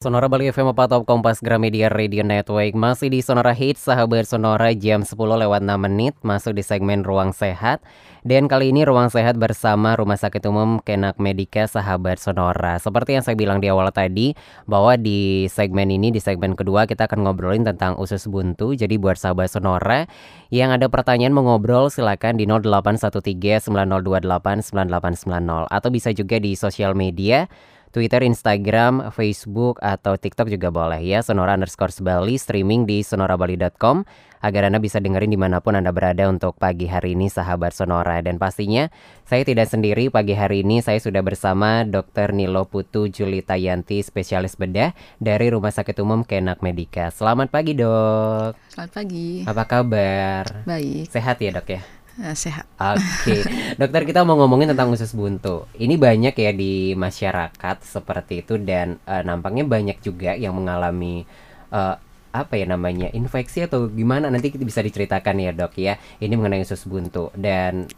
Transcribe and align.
Sonora 0.00 0.32
Bali 0.32 0.48
FM 0.48 0.72
Top 0.72 1.04
Kompas 1.04 1.44
Gramedia 1.44 1.92
Radio 1.92 2.24
Network. 2.24 2.72
Masih 2.72 3.12
di 3.12 3.20
Sonora 3.20 3.52
Hits 3.52 3.84
Sahabat 3.84 4.24
Sonora 4.24 4.72
jam 4.72 5.04
10 5.04 5.12
lewat 5.12 5.60
6 5.60 5.76
menit. 5.76 6.16
Masuk 6.24 6.56
di 6.56 6.64
segmen 6.64 7.04
Ruang 7.04 7.36
Sehat. 7.36 7.84
Dan 8.24 8.48
kali 8.48 8.72
ini 8.72 8.88
Ruang 8.88 9.12
Sehat 9.12 9.36
bersama 9.36 9.92
Rumah 10.00 10.16
Sakit 10.16 10.40
Umum 10.48 10.80
Kenak 10.80 11.20
Medika 11.20 11.68
Sahabat 11.68 12.16
Sonora. 12.16 12.80
Seperti 12.80 13.12
yang 13.12 13.20
saya 13.28 13.36
bilang 13.36 13.60
di 13.60 13.68
awal 13.68 13.92
tadi 13.92 14.32
Bahwa 14.64 14.96
di 14.96 15.44
segmen 15.52 15.92
ini, 15.92 16.08
di 16.08 16.20
segmen 16.24 16.56
kedua 16.56 16.88
Kita 16.88 17.04
akan 17.04 17.28
ngobrolin 17.28 17.68
tentang 17.68 18.00
usus 18.00 18.24
buntu. 18.24 18.72
Jadi 18.72 18.96
buat 18.96 19.20
sahabat 19.20 19.52
Sonora 19.52 20.08
Yang 20.48 20.80
ada 20.80 20.86
pertanyaan 20.88 21.36
mau 21.36 21.44
ngobrol 21.44 21.92
silakan 21.92 22.40
di 22.40 22.48
0813 22.48 23.68
9028 23.68 24.64
9890 24.64 25.68
Atau 25.68 25.92
bisa 25.92 26.08
juga 26.16 26.40
di 26.40 26.56
sosial 26.56 26.96
media 26.96 27.44
Twitter, 27.90 28.22
Instagram, 28.22 29.10
Facebook, 29.10 29.82
atau 29.82 30.14
TikTok 30.14 30.46
juga 30.46 30.70
boleh 30.70 31.02
ya 31.02 31.26
Sonora 31.26 31.58
underscore 31.58 31.90
Bali 32.02 32.38
streaming 32.38 32.86
di 32.86 33.02
sonorabali.com 33.02 34.06
agar 34.40 34.70
Anda 34.70 34.80
bisa 34.80 34.98
dengerin 34.98 35.34
di 35.34 35.38
mana 35.38 35.60
pun 35.60 35.76
Anda 35.76 35.92
berada 35.92 36.30
untuk 36.30 36.56
pagi 36.56 36.88
hari 36.88 37.12
ini 37.12 37.28
sahabat 37.28 37.76
Sonora 37.76 38.22
dan 38.24 38.40
pastinya 38.40 38.88
saya 39.28 39.44
tidak 39.44 39.68
sendiri 39.68 40.08
pagi 40.08 40.32
hari 40.32 40.64
ini 40.64 40.80
saya 40.80 40.96
sudah 40.96 41.20
bersama 41.20 41.84
Dr. 41.84 42.32
Nilo 42.32 42.64
Putu 42.64 43.12
Julita 43.12 43.58
Yanti 43.60 44.00
spesialis 44.00 44.56
bedah 44.56 44.96
dari 45.20 45.52
Rumah 45.52 45.74
Sakit 45.74 45.98
Umum 46.00 46.24
Kenak 46.24 46.64
Medika. 46.64 47.12
Selamat 47.12 47.52
pagi 47.52 47.76
dok. 47.76 48.56
Selamat 48.72 48.90
pagi. 48.96 49.44
Apa 49.44 49.64
kabar? 49.68 50.44
Baik. 50.64 51.12
Sehat 51.12 51.36
ya 51.42 51.52
dok 51.52 51.68
ya? 51.68 51.99
Uh, 52.20 52.36
sehat. 52.36 52.68
Oke, 52.76 53.00
okay. 53.00 53.40
dokter 53.80 54.04
kita 54.04 54.20
mau 54.28 54.36
ngomongin 54.36 54.68
tentang 54.76 54.92
usus 54.92 55.16
buntu. 55.16 55.64
Ini 55.72 55.96
banyak 55.96 56.36
ya 56.36 56.52
di 56.52 56.92
masyarakat 56.92 57.80
seperti 57.80 58.44
itu 58.44 58.60
dan 58.60 59.00
uh, 59.08 59.24
nampaknya 59.24 59.64
banyak 59.64 60.04
juga 60.04 60.36
yang 60.36 60.52
mengalami 60.52 61.24
uh, 61.72 61.96
apa 62.30 62.54
ya 62.60 62.68
namanya 62.68 63.08
infeksi 63.16 63.64
atau 63.64 63.88
gimana 63.88 64.28
nanti 64.28 64.52
kita 64.52 64.68
bisa 64.68 64.84
diceritakan 64.84 65.40
ya 65.40 65.56
dok 65.56 65.72
ya. 65.80 65.96
Ini 66.20 66.36
mengenai 66.36 66.60
usus 66.60 66.84
buntu 66.84 67.32
dan 67.32 67.88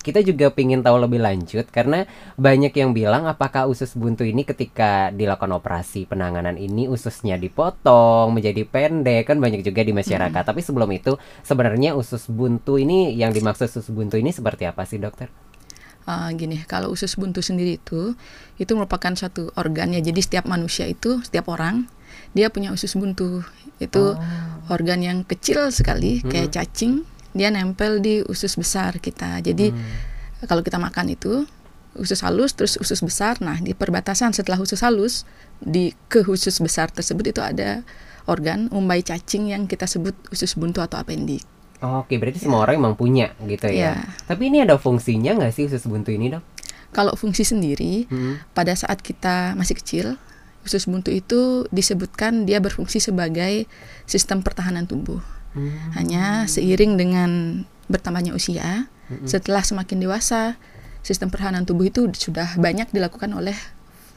kita 0.00 0.24
juga 0.24 0.48
ingin 0.56 0.80
tahu 0.80 0.96
lebih 0.96 1.20
lanjut 1.20 1.68
karena 1.68 2.08
banyak 2.40 2.72
yang 2.72 2.96
bilang 2.96 3.28
apakah 3.28 3.68
usus 3.68 3.92
buntu 3.92 4.24
ini 4.24 4.48
ketika 4.48 5.12
dilakukan 5.12 5.52
operasi 5.52 6.08
penanganan 6.08 6.56
ini 6.56 6.88
ususnya 6.88 7.36
dipotong 7.36 8.32
menjadi 8.32 8.64
pendek 8.64 9.28
kan 9.28 9.36
banyak 9.36 9.60
juga 9.60 9.84
di 9.84 9.92
masyarakat. 9.92 10.40
Hmm. 10.40 10.48
Tapi 10.48 10.60
sebelum 10.64 10.88
itu 10.96 11.20
sebenarnya 11.44 11.92
usus 11.92 12.32
buntu 12.32 12.80
ini 12.80 13.12
yang 13.12 13.36
dimaksud 13.36 13.68
usus 13.68 13.92
buntu 13.92 14.16
ini 14.16 14.32
seperti 14.32 14.64
apa 14.64 14.88
sih 14.88 14.96
dokter? 14.96 15.28
Uh, 16.08 16.32
gini, 16.32 16.64
kalau 16.64 16.88
usus 16.90 17.12
buntu 17.20 17.44
sendiri 17.44 17.76
itu 17.76 18.16
itu 18.56 18.72
merupakan 18.72 19.12
satu 19.12 19.52
organ 19.60 19.92
ya. 19.92 20.00
Jadi 20.00 20.24
setiap 20.24 20.48
manusia 20.48 20.88
itu 20.88 21.20
setiap 21.20 21.52
orang 21.52 21.92
dia 22.32 22.48
punya 22.48 22.72
usus 22.72 22.96
buntu. 22.96 23.44
Itu 23.76 24.16
oh. 24.16 24.72
organ 24.72 25.04
yang 25.04 25.28
kecil 25.28 25.68
sekali 25.68 26.24
hmm. 26.24 26.32
kayak 26.32 26.50
cacing 26.56 27.04
dia 27.36 27.48
nempel 27.52 28.02
di 28.02 28.22
usus 28.26 28.58
besar 28.58 28.98
kita. 28.98 29.38
Jadi 29.42 29.70
hmm. 29.70 30.46
kalau 30.50 30.64
kita 30.66 30.78
makan 30.78 31.14
itu 31.14 31.46
usus 31.98 32.22
halus 32.22 32.54
terus 32.54 32.78
usus 32.78 33.02
besar. 33.02 33.38
Nah, 33.42 33.58
di 33.58 33.74
perbatasan 33.74 34.34
setelah 34.34 34.58
usus 34.62 34.78
halus 34.82 35.26
di 35.58 35.94
ke 36.06 36.22
usus 36.26 36.58
besar 36.62 36.90
tersebut 36.90 37.34
itu 37.34 37.42
ada 37.42 37.82
organ 38.30 38.70
umbai 38.70 39.02
cacing 39.02 39.50
yang 39.50 39.66
kita 39.66 39.90
sebut 39.90 40.14
usus 40.30 40.54
buntu 40.54 40.82
atau 40.84 41.00
apendik. 41.00 41.42
Oke, 41.80 42.20
berarti 42.20 42.44
semua 42.44 42.68
orang 42.68 42.76
emang 42.76 42.94
punya 42.94 43.32
gitu 43.48 43.72
ya. 43.72 43.96
ya. 43.96 44.04
Tapi 44.28 44.52
ini 44.52 44.60
ada 44.60 44.76
fungsinya 44.76 45.32
nggak 45.40 45.52
sih 45.56 45.64
usus 45.64 45.88
buntu 45.88 46.12
ini, 46.12 46.28
Dok? 46.28 46.44
Kalau 46.92 47.16
fungsi 47.16 47.46
sendiri, 47.46 48.04
hmm. 48.04 48.52
pada 48.52 48.76
saat 48.76 49.00
kita 49.00 49.56
masih 49.56 49.78
kecil, 49.80 50.06
usus 50.60 50.84
buntu 50.84 51.08
itu 51.08 51.64
disebutkan 51.72 52.44
dia 52.44 52.60
berfungsi 52.60 53.00
sebagai 53.00 53.64
sistem 54.04 54.44
pertahanan 54.44 54.84
tubuh. 54.84 55.24
Hmm. 55.54 55.90
Hanya 55.98 56.46
seiring 56.46 56.94
dengan 56.94 57.30
bertambahnya 57.90 58.34
usia, 58.34 58.86
hmm. 59.10 59.26
setelah 59.26 59.66
semakin 59.66 59.98
dewasa, 59.98 60.56
sistem 61.02 61.28
pertahanan 61.28 61.66
tubuh 61.66 61.90
itu 61.90 62.06
sudah 62.14 62.54
banyak 62.56 62.88
dilakukan 62.94 63.34
oleh 63.34 63.56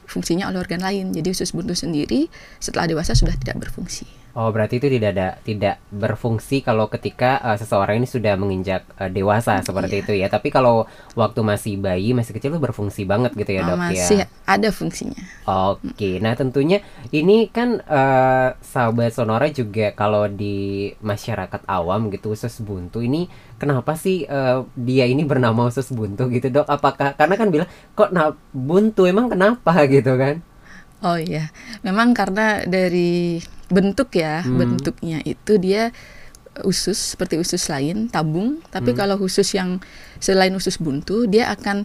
fungsinya 0.06 0.52
oleh 0.52 0.62
organ 0.62 0.84
lain. 0.84 1.16
Jadi 1.16 1.34
usus 1.34 1.56
buntu 1.56 1.74
sendiri 1.74 2.30
setelah 2.62 2.86
dewasa 2.86 3.18
sudah 3.18 3.34
tidak 3.34 3.66
berfungsi. 3.66 4.23
Oh, 4.34 4.50
berarti 4.50 4.82
itu 4.82 4.90
tidak 4.90 5.14
ada 5.14 5.38
tidak 5.46 5.78
berfungsi 5.94 6.66
kalau 6.66 6.90
ketika 6.90 7.38
uh, 7.46 7.54
seseorang 7.54 8.02
ini 8.02 8.10
sudah 8.10 8.34
menginjak 8.34 8.82
uh, 8.98 9.06
dewasa 9.06 9.62
seperti 9.62 10.02
iya. 10.02 10.04
itu 10.04 10.14
ya. 10.26 10.28
Tapi 10.34 10.50
kalau 10.50 10.90
waktu 11.14 11.46
masih 11.46 11.78
bayi, 11.78 12.18
masih 12.18 12.34
kecil 12.34 12.50
itu 12.50 12.58
berfungsi 12.58 13.06
banget 13.06 13.38
gitu 13.38 13.54
ya, 13.54 13.62
oh, 13.62 13.78
Dok 13.78 13.78
masih 13.78 13.94
ya. 13.94 14.02
Masih 14.02 14.20
ada 14.50 14.70
fungsinya. 14.74 15.22
Oke. 15.46 15.94
Okay. 15.94 16.14
Nah, 16.18 16.34
tentunya 16.34 16.82
ini 17.14 17.46
kan 17.54 17.78
uh, 17.86 18.58
sahabat 18.58 19.14
Sonora 19.14 19.54
juga 19.54 19.94
kalau 19.94 20.26
di 20.26 20.90
masyarakat 20.98 21.70
awam 21.70 22.10
gitu 22.10 22.34
usus 22.34 22.58
buntu 22.66 23.06
ini 23.06 23.30
kenapa 23.62 23.94
sih 23.94 24.26
uh, 24.26 24.66
dia 24.74 25.06
ini 25.06 25.30
bernama 25.30 25.70
usus 25.70 25.94
buntu 25.94 26.26
gitu, 26.34 26.50
Dok? 26.50 26.66
Apakah 26.66 27.14
karena 27.14 27.38
kan 27.38 27.54
bilang 27.54 27.70
kok 27.94 28.10
nah, 28.10 28.34
buntu 28.50 29.06
emang 29.06 29.30
kenapa 29.30 29.78
gitu 29.94 30.18
kan? 30.18 30.42
Oh 31.04 31.20
iya, 31.20 31.52
memang 31.84 32.16
karena 32.16 32.64
dari 32.64 33.44
bentuk 33.68 34.16
ya, 34.16 34.40
hmm. 34.40 34.56
bentuknya 34.56 35.20
itu 35.28 35.60
dia 35.60 35.92
usus 36.64 37.18
seperti 37.18 37.36
usus 37.36 37.68
lain, 37.68 38.08
tabung. 38.08 38.64
Tapi 38.72 38.96
hmm. 38.96 38.98
kalau 38.98 39.20
usus 39.20 39.52
yang 39.52 39.84
selain 40.24 40.56
usus 40.56 40.80
buntu, 40.80 41.28
dia 41.28 41.52
akan 41.52 41.84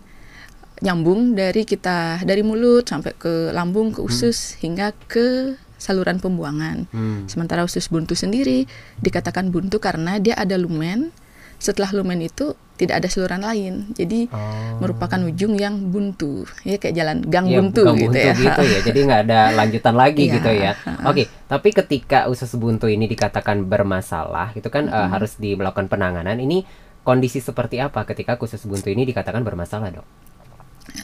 nyambung 0.78 1.34
dari 1.34 1.66
kita 1.66 2.22
dari 2.22 2.46
mulut 2.46 2.86
sampai 2.86 3.10
ke 3.18 3.50
lambung 3.50 3.90
ke 3.90 3.98
usus 3.98 4.54
hmm. 4.54 4.58
hingga 4.62 4.86
ke 5.10 5.58
saluran 5.78 6.22
pembuangan. 6.22 6.86
Hmm. 6.90 7.26
Sementara 7.26 7.66
usus 7.66 7.90
buntu 7.90 8.14
sendiri 8.14 8.66
dikatakan 9.02 9.50
buntu 9.50 9.82
karena 9.82 10.22
dia 10.22 10.38
ada 10.38 10.58
lumen. 10.58 11.10
Setelah 11.58 11.91
lumen 11.91 12.22
itu 12.22 12.54
tidak 12.78 13.02
ada 13.02 13.08
saluran 13.10 13.42
lain. 13.42 13.91
Jadi 13.92 14.30
oh. 14.30 14.78
merupakan 14.78 15.19
ujung 15.26 15.58
yang 15.58 15.91
buntu, 15.91 16.46
ya 16.62 16.78
kayak 16.78 16.94
jalan 16.94 17.16
gang 17.26 17.50
ya, 17.50 17.58
buntu 17.58 17.82
gitu 17.82 18.06
buntu 18.06 18.19
ya. 18.22 18.34
gitu 18.38 18.62
ya. 18.62 18.78
Jadi 18.86 18.98
nggak 19.02 19.20
ada 19.26 19.41
lanjutan 19.58 19.94
lagi 19.98 20.24
ya. 20.30 20.34
gitu 20.38 20.50
ya. 20.54 20.72
Oke, 21.02 21.02
okay, 21.10 21.26
tapi 21.50 21.69
ketika 21.74 22.30
usus 22.30 22.54
buntu 22.54 22.86
ini 22.86 23.10
dikatakan 23.10 23.66
bermasalah, 23.66 24.54
itu 24.54 24.70
kan 24.70 24.86
mm 24.86 24.94
-hmm. 24.94 25.04
uh, 25.04 25.08
harus 25.10 25.34
dilakukan 25.36 25.91
penanganan. 25.91 26.38
Ini 26.38 26.62
kondisi 27.02 27.42
seperti 27.42 27.82
apa 27.82 28.06
ketika 28.06 28.38
usus 28.38 28.62
buntu 28.62 28.94
ini 28.94 29.02
dikatakan 29.02 29.42
bermasalah, 29.42 29.90
dok? 29.90 30.06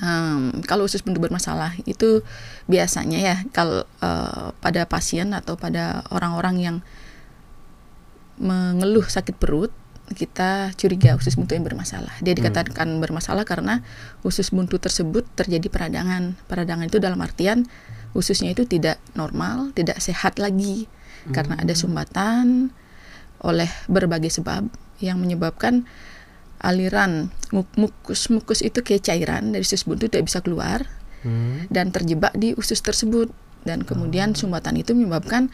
Um, 0.00 0.64
kalau 0.64 0.88
usus 0.88 1.04
buntu 1.04 1.20
bermasalah 1.20 1.76
itu 1.84 2.24
biasanya 2.64 3.18
ya 3.20 3.36
kalau 3.52 3.84
uh, 4.00 4.56
pada 4.64 4.88
pasien 4.88 5.36
atau 5.36 5.60
pada 5.60 6.08
orang-orang 6.08 6.56
yang 6.56 6.76
mengeluh 8.40 9.04
sakit 9.04 9.36
perut 9.36 9.70
kita 10.14 10.72
curiga 10.78 11.18
usus 11.18 11.34
buntu 11.34 11.58
yang 11.58 11.66
bermasalah. 11.66 12.14
Dia 12.22 12.32
hmm. 12.32 12.40
dikatakan 12.40 12.88
hmm. 12.96 13.02
bermasalah 13.02 13.44
karena 13.44 13.84
usus 14.22 14.54
buntu 14.54 14.80
tersebut 14.80 15.26
terjadi 15.34 15.66
peradangan. 15.68 16.38
Peradangan 16.46 16.86
itu 16.88 17.02
dalam 17.02 17.20
artian 17.20 17.66
ususnya 18.14 18.54
itu 18.54 18.64
tidak 18.64 19.02
normal, 19.18 19.74
tidak 19.74 19.98
sehat 19.98 20.38
lagi 20.38 20.86
hmm. 21.26 21.34
karena 21.34 21.54
ada 21.58 21.74
sumbatan 21.74 22.70
oleh 23.44 23.68
berbagai 23.90 24.40
sebab 24.40 24.70
yang 25.02 25.20
menyebabkan 25.20 25.84
aliran 26.64 27.28
mukus 27.52 28.32
mukus 28.32 28.64
itu 28.64 28.80
kayak 28.80 29.04
cairan 29.04 29.52
dari 29.52 29.60
usus 29.60 29.84
buntu 29.84 30.08
tidak 30.08 30.32
bisa 30.32 30.40
keluar 30.40 30.88
hmm. 31.26 31.68
dan 31.68 31.92
terjebak 31.92 32.32
di 32.32 32.56
usus 32.56 32.80
tersebut 32.80 33.28
dan 33.68 33.84
kemudian 33.84 34.32
oh. 34.32 34.38
sumbatan 34.38 34.80
itu 34.80 34.96
menyebabkan 34.96 35.52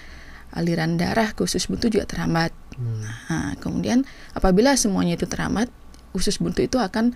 aliran 0.50 0.98
darah 0.98 1.30
ke 1.34 1.46
usus 1.46 1.70
buntu 1.70 1.90
juga 1.90 2.10
terhambat. 2.10 2.50
Hmm. 2.76 3.02
Nah, 3.30 3.52
kemudian 3.58 4.06
apabila 4.34 4.74
semuanya 4.78 5.18
itu 5.18 5.26
terhambat, 5.26 5.70
usus 6.14 6.38
buntu 6.38 6.62
itu 6.66 6.76
akan 6.78 7.14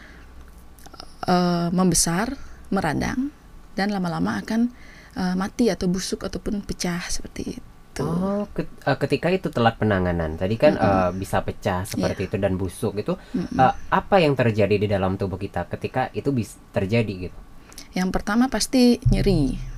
uh, 1.26 1.68
membesar, 1.74 2.38
meradang, 2.70 3.30
dan 3.74 3.90
lama-lama 3.90 4.38
akan 4.38 4.70
uh, 5.18 5.34
mati 5.34 5.70
atau 5.70 5.90
busuk 5.90 6.22
ataupun 6.26 6.62
pecah 6.62 7.02
seperti 7.10 7.58
itu. 7.58 8.02
Oh, 8.02 8.50
ketika 8.98 9.30
itu 9.30 9.54
telat 9.54 9.78
penanganan, 9.78 10.34
tadi 10.34 10.58
kan 10.58 10.74
mm 10.74 10.82
-hmm. 10.82 10.98
uh, 10.98 11.10
bisa 11.14 11.46
pecah 11.46 11.86
seperti 11.86 12.26
yeah. 12.26 12.28
itu 12.30 12.36
dan 12.42 12.58
busuk 12.58 12.98
itu, 12.98 13.14
mm 13.14 13.54
-hmm. 13.54 13.58
uh, 13.58 13.74
apa 13.94 14.18
yang 14.18 14.34
terjadi 14.34 14.74
di 14.74 14.90
dalam 14.90 15.14
tubuh 15.14 15.38
kita 15.38 15.70
ketika 15.70 16.10
itu 16.10 16.34
bisa 16.34 16.58
terjadi 16.74 17.30
gitu? 17.30 17.38
Yang 17.94 18.10
pertama 18.10 18.50
pasti 18.50 18.98
nyeri 19.14 19.73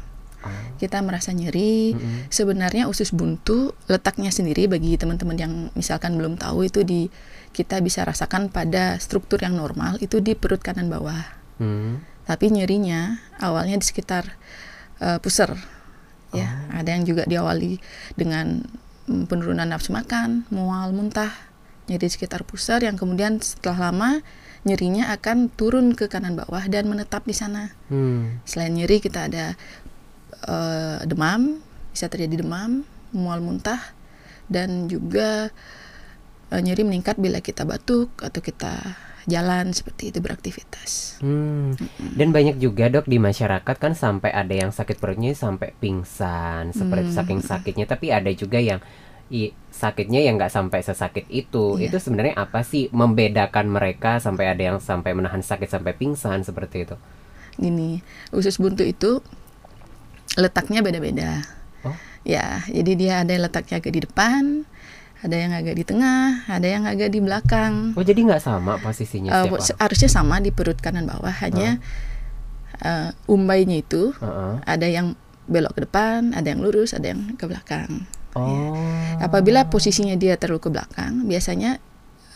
kita 0.77 1.01
merasa 1.03 1.33
nyeri. 1.33 1.95
Mm 1.95 1.99
-hmm. 1.99 2.19
Sebenarnya 2.29 2.85
usus 2.87 3.13
buntu 3.13 3.73
letaknya 3.91 4.31
sendiri 4.35 4.67
bagi 4.67 4.95
teman-teman 4.97 5.37
yang 5.37 5.53
misalkan 5.75 6.17
belum 6.17 6.39
tahu 6.41 6.67
itu 6.67 6.83
di 6.83 7.09
kita 7.57 7.81
bisa 7.81 8.05
rasakan 8.05 8.53
pada 8.53 9.01
struktur 9.01 9.41
yang 9.41 9.57
normal 9.57 9.97
itu 10.05 10.21
di 10.21 10.37
perut 10.37 10.61
kanan 10.61 10.93
bawah. 10.93 11.25
Mm. 11.57 12.05
Tapi 12.29 12.47
nyerinya 12.53 13.17
awalnya 13.41 13.81
di 13.81 13.87
sekitar 13.87 14.37
uh, 15.01 15.19
puser. 15.23 15.57
Ya, 16.35 16.69
oh. 16.69 16.83
ada 16.83 16.91
yang 16.93 17.07
juga 17.07 17.23
diawali 17.25 17.79
dengan 18.19 18.67
mm, 19.09 19.31
penurunan 19.31 19.65
nafsu 19.65 19.95
makan, 19.95 20.45
mual, 20.53 20.91
muntah, 20.93 21.33
nyeri 21.87 22.11
di 22.11 22.13
sekitar 22.13 22.43
pusar 22.43 22.83
yang 22.83 22.99
kemudian 22.99 23.39
setelah 23.39 23.89
lama 23.89 24.21
nyerinya 24.67 25.15
akan 25.15 25.47
turun 25.55 25.95
ke 25.95 26.11
kanan 26.11 26.35
bawah 26.35 26.67
dan 26.67 26.91
menetap 26.91 27.23
di 27.23 27.33
sana. 27.33 27.71
Hmm. 27.87 28.43
Selain 28.43 28.75
nyeri 28.75 28.99
kita 28.99 29.31
ada 29.31 29.55
uh, 30.45 31.01
demam 31.09 31.65
bisa 31.97 32.13
terjadi 32.13 32.45
demam, 32.45 32.85
mual 33.17 33.41
muntah, 33.41 33.81
dan 34.53 34.85
juga 34.85 35.49
uh, 36.53 36.61
nyeri 36.61 36.85
meningkat 36.85 37.17
bila 37.17 37.41
kita 37.41 37.65
batuk 37.65 38.13
atau 38.21 38.45
kita 38.45 39.01
jalan 39.27 39.75
seperti 39.75 40.15
itu 40.15 40.23
beraktivitas. 40.23 41.19
Hmm. 41.19 41.75
Dan 41.99 42.31
banyak 42.31 42.63
juga 42.63 42.87
dok 42.87 43.11
di 43.11 43.19
masyarakat 43.19 43.77
kan 43.81 43.93
sampai 43.97 44.31
ada 44.31 44.55
yang 44.55 44.71
sakit 44.71 45.03
perutnya 45.03 45.35
sampai 45.35 45.75
pingsan 45.83 46.71
seperti 46.71 47.11
Hmm. 47.11 47.19
saking 47.19 47.41
sakitnya. 47.43 47.91
Tapi 47.91 48.15
ada 48.15 48.31
juga 48.31 48.63
yang 48.63 48.79
i, 49.35 49.51
sakitnya 49.75 50.23
yang 50.23 50.39
nggak 50.39 50.55
sampai 50.55 50.79
sesakit 50.85 51.27
itu. 51.27 51.75
Iya. 51.75 51.91
Itu 51.91 51.99
sebenarnya 51.99 52.39
apa 52.39 52.63
sih 52.63 52.87
membedakan 52.95 53.67
mereka 53.67 54.23
sampai 54.23 54.47
ada 54.47 54.63
yang 54.63 54.79
sampai 54.79 55.11
menahan 55.19 55.43
sakit 55.43 55.67
sampai 55.67 55.99
pingsan 55.99 56.47
seperti 56.47 56.87
itu? 56.87 56.97
Gini, 57.59 58.05
usus 58.31 58.63
buntu 58.63 58.87
itu 58.87 59.25
letaknya 60.37 60.81
beda-beda. 60.85 61.43
Oh. 61.83 61.97
Ya, 62.23 62.63
jadi 62.69 62.93
dia 62.97 63.13
ada 63.25 63.31
yang 63.33 63.45
letaknya 63.49 63.81
agak 63.81 63.93
di 63.93 64.01
depan, 64.05 64.69
ada 65.25 65.37
yang 65.37 65.53
agak 65.57 65.75
di 65.75 65.85
tengah, 65.87 66.45
ada 66.47 66.67
yang 66.69 66.85
agak 66.85 67.09
di 67.09 67.21
belakang. 67.25 67.97
Oh 67.97 68.05
jadi 68.05 68.21
nggak 68.21 68.43
sama 68.43 68.77
posisinya 68.79 69.31
Eh, 69.33 69.43
setiap 69.49 69.61
se- 69.65 69.79
harusnya 69.81 70.11
sama 70.13 70.37
di 70.39 70.53
perut 70.53 70.77
kanan 70.79 71.09
bawah, 71.09 71.33
hanya 71.41 71.81
eh, 72.85 73.11
umbainya 73.27 73.81
itu 73.81 74.13
orang? 74.21 74.29
Heeh. 74.29 74.55
ada 74.69 74.87
yang 74.87 75.07
belok 75.47 75.79
ke 75.79 75.81
depan, 75.87 76.35
ada 76.35 76.47
yang 76.51 76.61
lurus, 76.61 76.93
ada 76.93 77.15
yang 77.15 77.39
ke 77.39 77.47
belakang. 77.47 78.05
Oh. 78.37 78.77
Apabila 79.23 79.65
posisinya 79.73 80.13
dia 80.19 80.37
terlalu 80.37 80.61
ke 80.61 80.71
belakang, 80.75 81.25
biasanya 81.25 81.81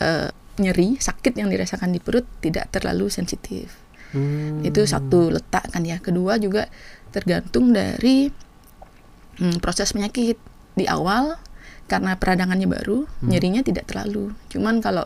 eh, 0.01 0.29
nyeri, 0.57 0.97
sakit 0.97 1.37
yang 1.37 1.51
dirasakan 1.51 1.93
di 1.93 1.99
perut 2.01 2.25
tidak 2.41 2.71
terlalu 2.73 3.11
sensitif. 3.11 3.80
Hmm. 4.11 4.61
Itu 4.61 4.83
satu 4.83 5.31
letak 5.31 5.71
kan 5.71 5.83
ya. 5.83 5.99
Kedua 5.99 6.35
juga 6.37 6.67
tergantung 7.11 7.71
dari 7.71 8.31
hmm, 9.39 9.59
proses 9.59 9.91
penyakit 9.91 10.35
di 10.75 10.85
awal 10.87 11.35
karena 11.87 12.15
peradangannya 12.15 12.71
baru, 12.71 13.03
Hmm. 13.03 13.27
nyerinya 13.27 13.61
tidak 13.63 13.91
terlalu. 13.91 14.31
Cuman 14.47 14.79
kalau 14.79 15.03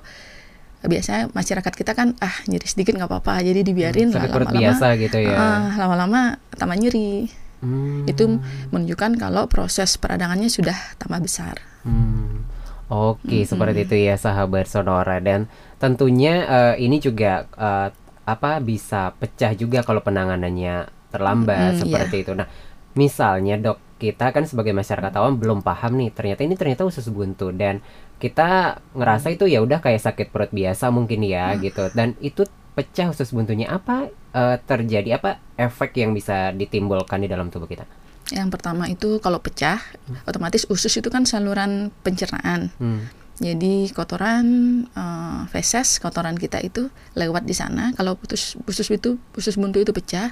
biasanya 0.86 1.34
masyarakat 1.34 1.74
kita 1.74 1.98
kan 1.98 2.14
ah 2.22 2.36
nyeri 2.46 2.70
sedikit 2.70 2.94
nggak 2.94 3.10
apa-apa, 3.10 3.42
jadi 3.42 3.66
dibiarin 3.66 4.14
perut 4.14 4.54
lama-lama. 4.54 4.62
biasa 4.70 4.86
gitu 5.02 5.18
ya. 5.18 5.34
ah, 5.34 5.66
lama-lama 5.82 6.38
tambah 6.54 6.78
nyeri. 6.78 7.26
Hmm. 7.66 8.06
Itu 8.06 8.38
menunjukkan 8.70 9.18
kalau 9.18 9.50
proses 9.50 9.98
peradangannya 9.98 10.46
sudah 10.46 10.78
tambah 11.02 11.26
besar. 11.26 11.58
Hmm. 11.82 12.46
Oke, 12.86 13.42
seperti 13.50 13.90
itu 13.90 13.98
ya 13.98 14.14
sahabat 14.14 14.70
Sonora 14.70 15.18
dan 15.18 15.50
tentunya 15.82 16.46
eh, 16.46 16.86
ini 16.86 17.02
juga 17.02 17.50
eh, 17.58 17.90
apa 18.26 18.58
bisa 18.58 19.14
pecah 19.16 19.54
juga 19.54 19.86
kalau 19.86 20.02
penanganannya 20.02 20.90
terlambat 21.14 21.78
Mm, 21.78 21.80
seperti 21.86 22.16
itu. 22.26 22.34
Nah, 22.34 22.50
misalnya 22.98 23.56
dok, 23.56 23.78
kita 24.02 24.36
kan 24.36 24.44
sebagai 24.44 24.76
masyarakat 24.76 25.14
awam 25.16 25.40
belum 25.40 25.64
paham 25.64 25.96
nih, 25.96 26.12
ternyata 26.12 26.42
ini 26.44 26.60
ternyata 26.60 26.84
usus 26.84 27.08
buntu 27.08 27.54
dan 27.56 27.80
kita 28.20 28.82
ngerasa 28.98 29.32
itu 29.32 29.48
ya 29.48 29.64
udah 29.64 29.80
kayak 29.80 30.02
sakit 30.04 30.28
perut 30.34 30.52
biasa 30.52 30.92
mungkin 30.92 31.24
ya 31.24 31.56
gitu. 31.56 31.88
Dan 31.96 32.18
itu 32.20 32.44
pecah 32.76 33.08
usus 33.08 33.32
buntunya 33.32 33.72
apa 33.72 34.12
eh, 34.36 34.58
terjadi 34.68 35.22
apa 35.22 35.40
efek 35.56 35.96
yang 35.96 36.12
bisa 36.12 36.52
ditimbulkan 36.52 37.24
di 37.24 37.32
dalam 37.32 37.48
tubuh 37.48 37.70
kita? 37.72 37.88
Yang 38.34 38.58
pertama 38.58 38.90
itu 38.90 39.22
kalau 39.22 39.38
pecah, 39.38 39.78
otomatis 40.26 40.66
usus 40.68 40.92
itu 40.98 41.08
kan 41.14 41.30
saluran 41.30 41.94
pencernaan. 42.02 42.74
Hmm. 42.82 43.06
Jadi 43.36 43.92
kotoran 43.92 44.46
eh, 44.88 45.42
feses, 45.52 46.00
kotoran 46.00 46.40
kita 46.40 46.64
itu 46.64 46.88
lewat 47.20 47.44
di 47.44 47.52
sana. 47.52 47.92
Kalau 47.94 48.16
putus 48.16 48.56
usus 48.64 48.88
itu 48.88 49.20
usus 49.36 49.60
buntu 49.60 49.84
itu 49.84 49.92
pecah, 49.92 50.32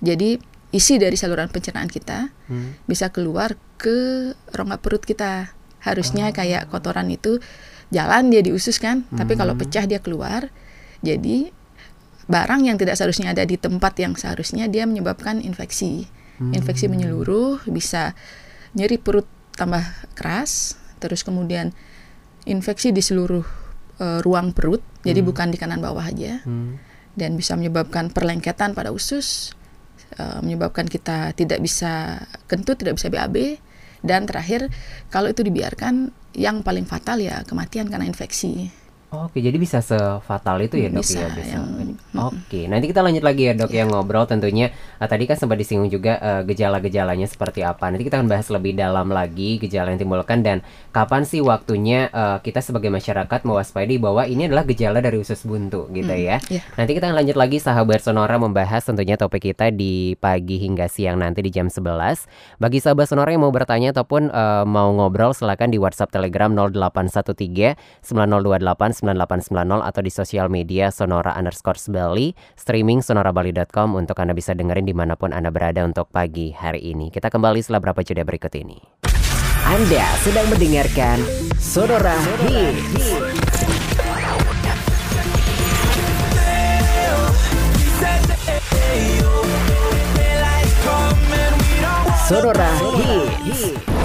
jadi 0.00 0.40
isi 0.72 0.96
dari 0.96 1.20
saluran 1.20 1.52
pencernaan 1.52 1.92
kita 1.92 2.32
Hmm. 2.48 2.72
bisa 2.88 3.12
keluar 3.12 3.60
ke 3.76 4.32
rongga 4.52 4.80
perut 4.80 5.04
kita. 5.04 5.52
Harusnya 5.84 6.32
kayak 6.32 6.72
kotoran 6.72 7.12
itu 7.12 7.42
jalan 7.92 8.32
dia 8.32 8.40
di 8.40 8.54
usus 8.54 8.80
kan, 8.80 9.04
tapi 9.12 9.36
kalau 9.36 9.52
pecah 9.58 9.84
dia 9.84 10.00
keluar. 10.00 10.48
Jadi 11.04 11.52
barang 12.30 12.64
yang 12.64 12.78
tidak 12.80 12.96
seharusnya 12.96 13.34
ada 13.36 13.44
di 13.44 13.58
tempat 13.60 13.98
yang 14.00 14.16
seharusnya 14.16 14.70
dia 14.70 14.88
menyebabkan 14.88 15.42
infeksi. 15.44 16.08
Infeksi 16.40 16.88
menyeluruh, 16.88 17.62
bisa 17.68 18.16
nyeri 18.72 18.96
perut 18.96 19.28
tambah 19.54 19.84
keras, 20.16 20.74
terus 20.98 21.22
kemudian 21.22 21.70
infeksi 22.46 22.90
di 22.90 23.02
seluruh 23.04 23.44
eh, 24.02 24.18
ruang 24.24 24.50
perut, 24.56 24.82
jadi 25.06 25.20
bukan 25.22 25.52
di 25.52 25.58
kanan 25.60 25.78
bawah 25.78 26.02
aja, 26.02 26.42
Hmm. 26.42 26.80
dan 27.14 27.36
bisa 27.36 27.54
menyebabkan 27.54 28.08
perlengketan 28.10 28.74
pada 28.74 28.90
usus, 28.90 29.52
eh, 30.16 30.40
menyebabkan 30.42 30.88
kita 30.88 31.36
tidak 31.38 31.62
bisa 31.62 32.24
kentut, 32.50 32.80
tidak 32.80 32.98
bisa 32.98 33.12
BAB, 33.12 33.60
dan 34.02 34.26
terakhir 34.26 34.72
kalau 35.12 35.30
itu 35.30 35.46
dibiarkan, 35.46 36.10
yang 36.32 36.64
paling 36.64 36.88
fatal 36.88 37.20
ya 37.20 37.44
kematian 37.44 37.92
karena 37.92 38.08
infeksi. 38.08 38.72
Oke, 39.12 39.44
jadi 39.44 39.60
bisa 39.60 39.84
sefatal 39.84 40.56
itu 40.64 40.80
ya 40.80 40.88
dok 40.88 41.04
Bisa, 41.04 41.20
ya 41.20 41.28
bisa. 41.36 41.60
yang-. 41.60 42.00
Oke, 42.16 42.64
nanti 42.64 42.88
kita 42.88 43.04
lanjut 43.04 43.20
lagi 43.20 43.44
ya 43.44 43.52
dok 43.52 43.68
yang 43.68 43.92
ngobrol 43.92 44.24
tentunya. 44.24 44.72
ah, 44.96 45.04
tadi 45.04 45.28
kan 45.28 45.36
sempat 45.36 45.60
disinggung 45.60 45.92
juga 45.92 46.16
eh, 46.16 46.40
gejala-gejalanya 46.48 47.28
seperti 47.28 47.60
apa. 47.60 47.92
Nanti 47.92 48.08
kita 48.08 48.16
akan 48.16 48.32
bahas 48.32 48.48
lebih 48.48 48.72
dalam 48.72 49.12
lagi 49.12 49.60
gejala 49.60 49.92
yang 49.92 50.00
timbulkan 50.00 50.40
dan 50.40 50.64
kapan 50.96 51.28
sih 51.28 51.44
waktunya 51.44 52.08
eh, 52.08 52.38
kita 52.40 52.64
sebagai 52.64 52.88
masyarakat 52.88 53.44
mewaspadi 53.44 54.00
bahwa 54.00 54.24
ini 54.24 54.48
adalah 54.48 54.64
gejala 54.64 55.04
dari 55.04 55.20
usus 55.20 55.44
buntu 55.44 55.92
gitu 55.92 56.08
ya. 56.16 56.40
iya. 56.48 56.64
Nanti 56.80 56.96
kita 56.96 57.12
akan 57.12 57.20
lanjut 57.20 57.36
lagi 57.36 57.60
sahabat 57.60 58.00
Sonora 58.00 58.40
membahas 58.40 58.80
tentunya 58.80 59.20
topik 59.20 59.52
kita 59.52 59.68
di 59.68 60.16
pagi 60.24 60.56
hingga 60.56 60.88
siang 60.88 61.20
nanti 61.20 61.44
di 61.44 61.52
jam 61.52 61.68
11. 61.68 61.84
Bagi 62.56 62.80
sahabat 62.80 63.12
Sonora 63.12 63.28
yang 63.28 63.44
mau 63.44 63.52
bertanya 63.52 63.92
ataupun 63.92 64.32
eh, 64.32 64.64
mau 64.64 64.88
ngobrol 64.96 65.36
silakan 65.36 65.68
di 65.68 65.76
WhatsApp 65.76 66.16
Telegram 66.16 66.48
0813 66.48 67.76
9028 68.08 69.01
9890 69.02 69.82
atau 69.82 70.00
di 70.00 70.12
sosial 70.14 70.46
media 70.46 70.94
Sonora 70.94 71.34
underscore 71.34 71.82
Bali, 71.90 72.32
streaming 72.54 73.02
sonorabali.com 73.02 73.98
untuk 73.98 74.16
Anda 74.22 74.32
bisa 74.32 74.54
dengerin 74.54 74.86
di 74.86 74.94
mana 74.94 75.18
pun 75.18 75.34
Anda 75.34 75.50
berada 75.50 75.82
untuk 75.82 76.08
pagi 76.08 76.54
hari 76.54 76.94
ini. 76.94 77.10
Kita 77.10 77.28
kembali 77.28 77.58
setelah 77.60 77.90
berapa 77.90 78.00
jeda 78.06 78.22
berikut 78.22 78.54
ini. 78.54 78.78
Anda 79.62 80.06
sedang 80.22 80.46
mendengarkan 80.50 81.22
Sonora 81.58 82.18
Hits. 82.46 83.14
Sonora 92.26 92.70
Hits. 92.96 94.01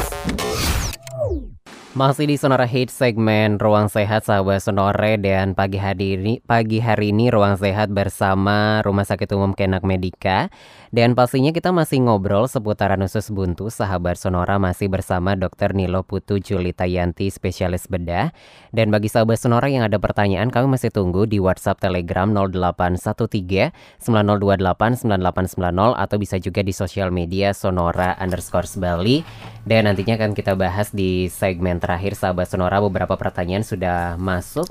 Masih 1.97 2.29
di 2.29 2.37
Sonora 2.37 2.69
Hits 2.69 2.93
segmen 2.93 3.57
Ruang 3.57 3.89
Sehat 3.89 4.21
sahabat 4.21 4.61
Sonore 4.61 5.17
dan 5.17 5.57
pagi 5.57 5.81
hari 5.81 6.13
ini 6.13 6.37
pagi 6.45 6.77
hari 6.77 7.09
ini 7.09 7.33
Ruang 7.33 7.57
Sehat 7.57 7.89
bersama 7.89 8.85
Rumah 8.85 9.01
Sakit 9.01 9.33
Umum 9.33 9.57
Kenak 9.57 9.81
Medika 9.81 10.53
dan 10.95 11.19
pastinya 11.19 11.51
kita 11.51 11.75
masih 11.75 11.99
ngobrol 11.99 12.47
seputaran 12.47 13.03
usus 13.03 13.27
buntu 13.27 13.67
sahabat 13.67 14.15
Sonora 14.15 14.55
masih 14.55 14.87
bersama 14.87 15.35
Dr. 15.35 15.75
Nilo 15.75 16.07
Putu 16.07 16.39
Julita 16.39 16.87
Yanti 16.87 17.27
spesialis 17.27 17.91
bedah. 17.91 18.31
Dan 18.71 18.87
bagi 18.87 19.11
sahabat 19.11 19.35
Sonora 19.35 19.67
yang 19.67 19.83
ada 19.83 19.99
pertanyaan 19.99 20.47
kami 20.47 20.79
masih 20.79 20.87
tunggu 20.87 21.27
di 21.27 21.43
WhatsApp 21.43 21.83
Telegram 21.83 22.31
0813 22.31 23.75
9028 23.99 25.03
9890 25.03 25.95
atau 25.99 26.17
bisa 26.19 26.35
juga 26.39 26.61
di 26.63 26.71
sosial 26.71 27.11
media 27.11 27.51
Sonora 27.51 28.15
underscore 28.23 28.69
Bali. 28.79 29.27
Dan 29.67 29.91
nantinya 29.91 30.15
akan 30.15 30.31
kita 30.31 30.55
bahas 30.55 30.95
di 30.95 31.27
segmen 31.27 31.83
terakhir 31.83 32.15
sahabat 32.15 32.47
Sonora. 32.47 32.79
Beberapa 32.79 33.19
pertanyaan 33.19 33.67
sudah 33.67 34.15
masuk. 34.15 34.67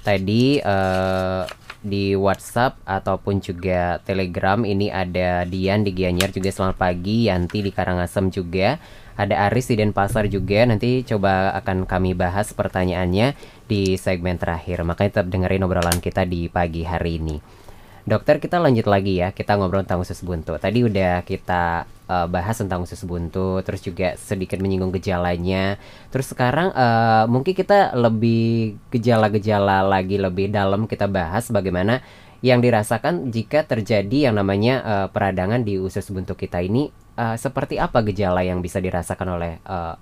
Tadi 0.00 0.56
eh, 0.64 1.42
di 1.82 2.14
WhatsApp 2.18 2.78
ataupun 2.86 3.38
juga 3.42 4.02
Telegram. 4.02 4.62
Ini 4.62 4.90
ada 4.90 5.46
Dian 5.46 5.86
di 5.86 5.94
Gianyar 5.94 6.34
juga. 6.34 6.50
Selamat 6.50 6.76
pagi 6.78 7.30
Yanti 7.30 7.62
di 7.62 7.70
Karangasem 7.70 8.30
juga. 8.30 8.78
Ada 9.18 9.50
Aris 9.50 9.70
di 9.70 9.76
Denpasar 9.78 10.30
juga. 10.30 10.62
Nanti 10.66 11.02
coba 11.02 11.54
akan 11.58 11.86
kami 11.86 12.14
bahas 12.14 12.54
pertanyaannya 12.54 13.34
di 13.66 13.98
segmen 13.98 14.38
terakhir. 14.38 14.86
Makanya 14.86 15.20
tetap 15.20 15.26
dengerin 15.30 15.66
obrolan 15.66 15.98
kita 15.98 16.22
di 16.22 16.46
pagi 16.46 16.86
hari 16.86 17.18
ini 17.18 17.57
Dokter 18.04 18.38
kita 18.38 18.62
lanjut 18.62 18.86
lagi 18.86 19.18
ya. 19.18 19.32
Kita 19.32 19.56
ngobrol 19.58 19.82
tentang 19.82 20.04
usus 20.04 20.20
buntu. 20.22 20.54
Tadi 20.60 20.84
udah 20.84 21.24
kita 21.26 21.88
eh, 22.06 22.26
bahas 22.30 22.56
tentang 22.58 22.84
usus 22.84 23.02
buntu 23.02 23.64
terus 23.64 23.80
juga 23.82 24.14
sedikit 24.20 24.60
menyinggung 24.60 24.94
gejalanya. 24.94 25.80
Terus 26.12 26.30
sekarang 26.30 26.70
eh, 26.76 27.24
mungkin 27.26 27.54
kita 27.56 27.96
lebih 27.96 28.78
gejala-gejala 28.92 29.82
lagi 29.82 30.20
lebih 30.20 30.52
dalam 30.52 30.84
kita 30.84 31.08
bahas 31.08 31.48
bagaimana 31.48 32.04
yang 32.38 32.62
dirasakan 32.62 33.34
jika 33.34 33.66
terjadi 33.66 34.30
yang 34.30 34.38
namanya 34.38 34.74
eh, 34.84 35.06
peradangan 35.10 35.66
di 35.66 35.80
usus 35.80 36.06
buntu 36.12 36.38
kita 36.38 36.62
ini 36.62 36.92
eh, 37.18 37.36
seperti 37.40 37.82
apa 37.82 38.04
gejala 38.06 38.46
yang 38.46 38.62
bisa 38.62 38.78
dirasakan 38.78 39.38
oleh 39.38 39.58
eh, 39.58 39.94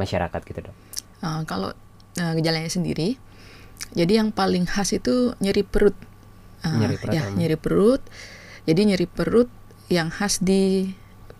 masyarakat 0.00 0.40
gitu 0.44 0.60
dok? 0.64 0.76
Uh, 1.20 1.44
kalau 1.44 1.70
uh, 2.16 2.32
gejalanya 2.32 2.72
sendiri, 2.72 3.20
jadi 3.92 4.24
yang 4.24 4.32
paling 4.32 4.64
khas 4.64 4.96
itu 4.96 5.36
nyeri 5.44 5.60
perut. 5.60 5.96
Uh, 6.60 6.76
Nyeri 6.76 6.96
perut, 7.00 7.14
ya, 7.16 7.22
hmm. 7.24 7.36
nyeri 7.40 7.56
perut. 7.56 8.02
Jadi 8.68 8.80
nyeri 8.84 9.06
perut 9.08 9.48
yang 9.88 10.12
khas 10.12 10.38
di 10.44 10.92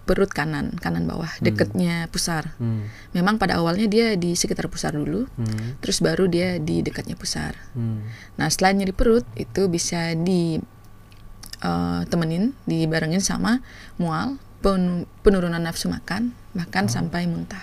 perut 0.09 0.33
kanan, 0.33 0.75
kanan 0.83 1.07
bawah, 1.07 1.31
dekatnya 1.39 2.11
pusar. 2.11 2.59
Hmm. 2.59 2.91
Memang 3.15 3.39
pada 3.39 3.63
awalnya 3.63 3.87
dia 3.87 4.19
di 4.19 4.35
sekitar 4.35 4.67
pusar 4.67 4.97
dulu, 4.97 5.31
Hmm. 5.39 5.79
terus 5.79 6.03
baru 6.03 6.27
dia 6.27 6.59
di 6.59 6.83
dekatnya 6.83 7.15
pusar. 7.15 7.55
Hmm. 7.79 8.03
Nah, 8.35 8.51
setelah 8.51 8.75
nyeri 8.75 8.91
perut 8.91 9.23
itu 9.39 9.71
bisa 9.71 10.19
di 10.19 10.59
eh, 11.61 12.03
temenin, 12.09 12.57
dibarengin 12.65 13.21
sama 13.21 13.61
mual, 14.01 14.41
pen- 14.65 15.05
penurunan 15.21 15.61
nafsu 15.61 15.93
makan, 15.93 16.33
bahkan 16.57 16.89
sampai 16.89 17.29
muntah. 17.29 17.61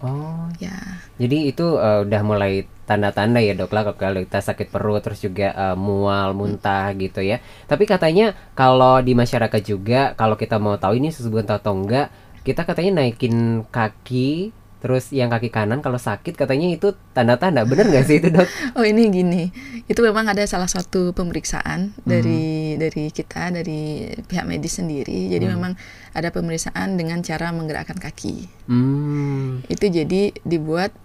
Oh, 0.00 0.48
Ya, 0.56 0.76
jadi 1.20 1.52
itu 1.52 1.76
eh, 1.76 2.00
udah 2.08 2.20
mulai 2.24 2.64
tanda-tanda 2.88 3.36
ya 3.44 3.52
dok 3.52 3.70
lah 3.76 3.84
kalau 3.96 4.24
kita 4.24 4.40
sakit 4.40 4.72
perut 4.72 5.00
terus 5.04 5.20
juga 5.20 5.52
eh, 5.52 5.76
mual, 5.76 6.32
muntah 6.32 6.88
gitu 6.96 7.20
ya. 7.20 7.36
Tapi 7.68 7.84
katanya 7.84 8.32
kalau 8.56 9.04
di 9.04 9.12
masyarakat 9.12 9.60
juga 9.60 10.16
kalau 10.16 10.40
kita 10.40 10.56
mau 10.56 10.80
tahu 10.80 10.96
ini 10.96 11.12
usus 11.12 11.28
buntu 11.28 11.52
atau 11.52 11.76
enggak, 11.76 12.08
kita 12.48 12.64
katanya 12.64 13.04
naikin 13.04 13.64
kaki 13.68 14.56
terus 14.80 15.12
yang 15.12 15.28
kaki 15.28 15.52
kanan 15.52 15.84
kalau 15.84 16.00
sakit 16.00 16.34
katanya 16.34 16.72
itu 16.72 16.96
tanda-tanda. 17.12 17.68
Bener 17.68 17.88
nggak 17.88 18.04
sih 18.08 18.16
itu 18.18 18.32
dok? 18.32 18.48
oh 18.80 18.84
ini 18.84 19.12
gini, 19.12 19.42
itu 19.86 20.00
memang 20.00 20.26
ada 20.28 20.42
salah 20.48 20.68
satu 20.68 21.12
pemeriksaan 21.12 21.92
dari 22.02 22.74
dari 22.80 23.12
kita 23.12 23.52
dari 23.52 24.08
pihak 24.24 24.48
medis 24.48 24.80
sendiri. 24.80 25.28
Jadi 25.28 25.44
memang 25.44 25.76
ada 26.16 26.28
pemeriksaan 26.32 26.96
dengan 26.96 27.20
cara 27.20 27.52
menggerakkan 27.52 28.00
kaki. 28.00 28.48
Hmm. 28.66 29.62
Itu 29.68 29.86
jadi 29.86 30.32
dibuat 30.42 30.96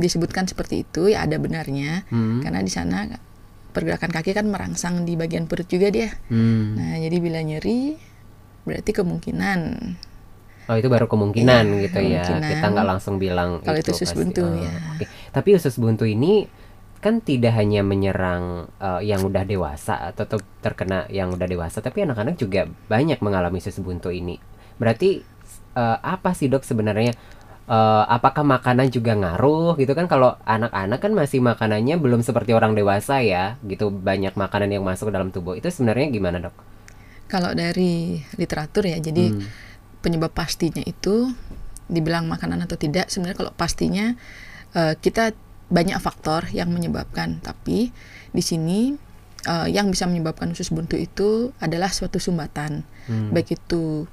disebutkan 0.00 0.48
seperti 0.48 0.88
itu 0.88 1.12
ya 1.12 1.28
ada 1.28 1.36
benarnya 1.36 2.08
Hmm. 2.08 2.40
karena 2.40 2.64
di 2.64 2.72
sana 2.72 3.04
pergerakan 3.70 4.10
kaki 4.10 4.32
kan 4.32 4.48
merangsang 4.48 5.04
di 5.04 5.14
bagian 5.14 5.46
perut 5.46 5.68
juga 5.68 5.92
dia. 5.92 6.10
Hmm. 6.32 6.74
Nah, 6.74 6.96
jadi 6.98 7.16
bila 7.20 7.38
nyeri 7.44 7.94
berarti 8.64 8.90
kemungkinan 8.92 9.58
Oh 10.70 10.78
itu 10.78 10.86
baru 10.86 11.10
kemungkinan 11.10 11.64
Iya, 11.66 11.82
gitu 11.84 11.98
ya. 11.98 12.22
kemungkinan. 12.22 12.46
Kita 12.46 12.66
nggak 12.70 12.86
langsung 12.86 13.14
bilang 13.18 13.58
Kalau 13.60 13.74
itu 13.76 13.90
usus 13.90 14.06
pasti. 14.06 14.18
buntu, 14.22 14.42
Oh, 14.46 14.54
ya. 14.54 14.70
oke. 14.94 15.04
Tapi 15.34 15.48
usus 15.58 15.74
buntu 15.76 16.06
ini 16.06 16.46
kan 17.00 17.18
tidak 17.18 17.56
hanya 17.58 17.82
menyerang 17.82 18.70
eh, 18.78 19.02
yang 19.02 19.26
udah 19.26 19.42
dewasa 19.42 19.98
atau 20.14 20.30
ter- 20.30 20.46
terkena 20.62 21.10
yang 21.10 21.34
udah 21.34 21.48
dewasa, 21.48 21.82
tapi 21.82 22.06
anak-anak 22.06 22.36
juga 22.36 22.70
banyak 22.86 23.18
mengalami 23.18 23.58
usus 23.58 23.82
buntu 23.82 24.14
ini. 24.14 24.38
Berarti 24.78 25.26
eh, 25.74 25.98
apa 25.98 26.30
sih 26.32 26.46
dok 26.46 26.62
sebenarnya? 26.62 27.12
Eh, 27.70 28.04
apakah 28.06 28.42
makanan 28.42 28.90
juga 28.90 29.14
ngaruh 29.14 29.74
gitu 29.74 29.94
kan? 29.94 30.06
Kalau 30.06 30.38
anak-anak 30.44 30.98
kan 30.98 31.12
masih 31.14 31.38
makanannya 31.40 31.98
belum 31.98 32.22
seperti 32.22 32.50
orang 32.54 32.74
dewasa 32.74 33.22
ya, 33.22 33.58
gitu 33.62 33.90
banyak 33.90 34.34
makanan 34.34 34.70
yang 34.70 34.82
masuk 34.82 35.10
ke 35.10 35.14
dalam 35.14 35.30
tubuh. 35.30 35.54
Itu 35.54 35.66
sebenarnya 35.66 36.10
gimana 36.10 36.38
dok? 36.38 36.54
kalau 37.30 37.54
dari 37.54 38.18
literatur 38.34 38.90
ya 38.90 38.98
jadi 38.98 39.30
Hmm. 39.30 39.46
Penyebab 40.00 40.32
pastinya 40.32 40.80
itu 40.84 41.30
dibilang 41.90 42.30
makanan 42.30 42.64
atau 42.64 42.78
tidak 42.78 43.10
sebenarnya 43.10 43.38
kalau 43.38 43.52
pastinya 43.54 44.14
eh, 44.76 44.94
kita 44.96 45.34
banyak 45.70 45.98
faktor 46.02 46.50
yang 46.50 46.70
menyebabkan. 46.70 47.38
Tapi 47.42 47.90
di 48.30 48.42
sini 48.42 48.94
eh, 49.46 49.68
yang 49.70 49.90
bisa 49.92 50.06
menyebabkan 50.08 50.50
usus 50.52 50.70
buntu 50.72 50.96
itu 50.96 51.54
adalah 51.62 51.92
suatu 51.92 52.18
sumbatan. 52.18 52.86
Hmm. 53.10 53.34
baik 53.34 53.58
itu 53.58 54.06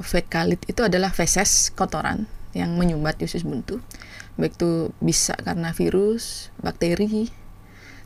fekalit 0.00 0.64
itu 0.64 0.80
adalah 0.80 1.12
feses 1.12 1.68
kotoran 1.76 2.24
yang 2.56 2.72
menyumbat 2.78 3.20
di 3.20 3.28
usus 3.28 3.44
buntu. 3.44 3.84
Baik 4.40 4.56
itu 4.56 4.90
bisa 4.98 5.36
karena 5.36 5.76
virus 5.76 6.48
bakteri 6.64 7.28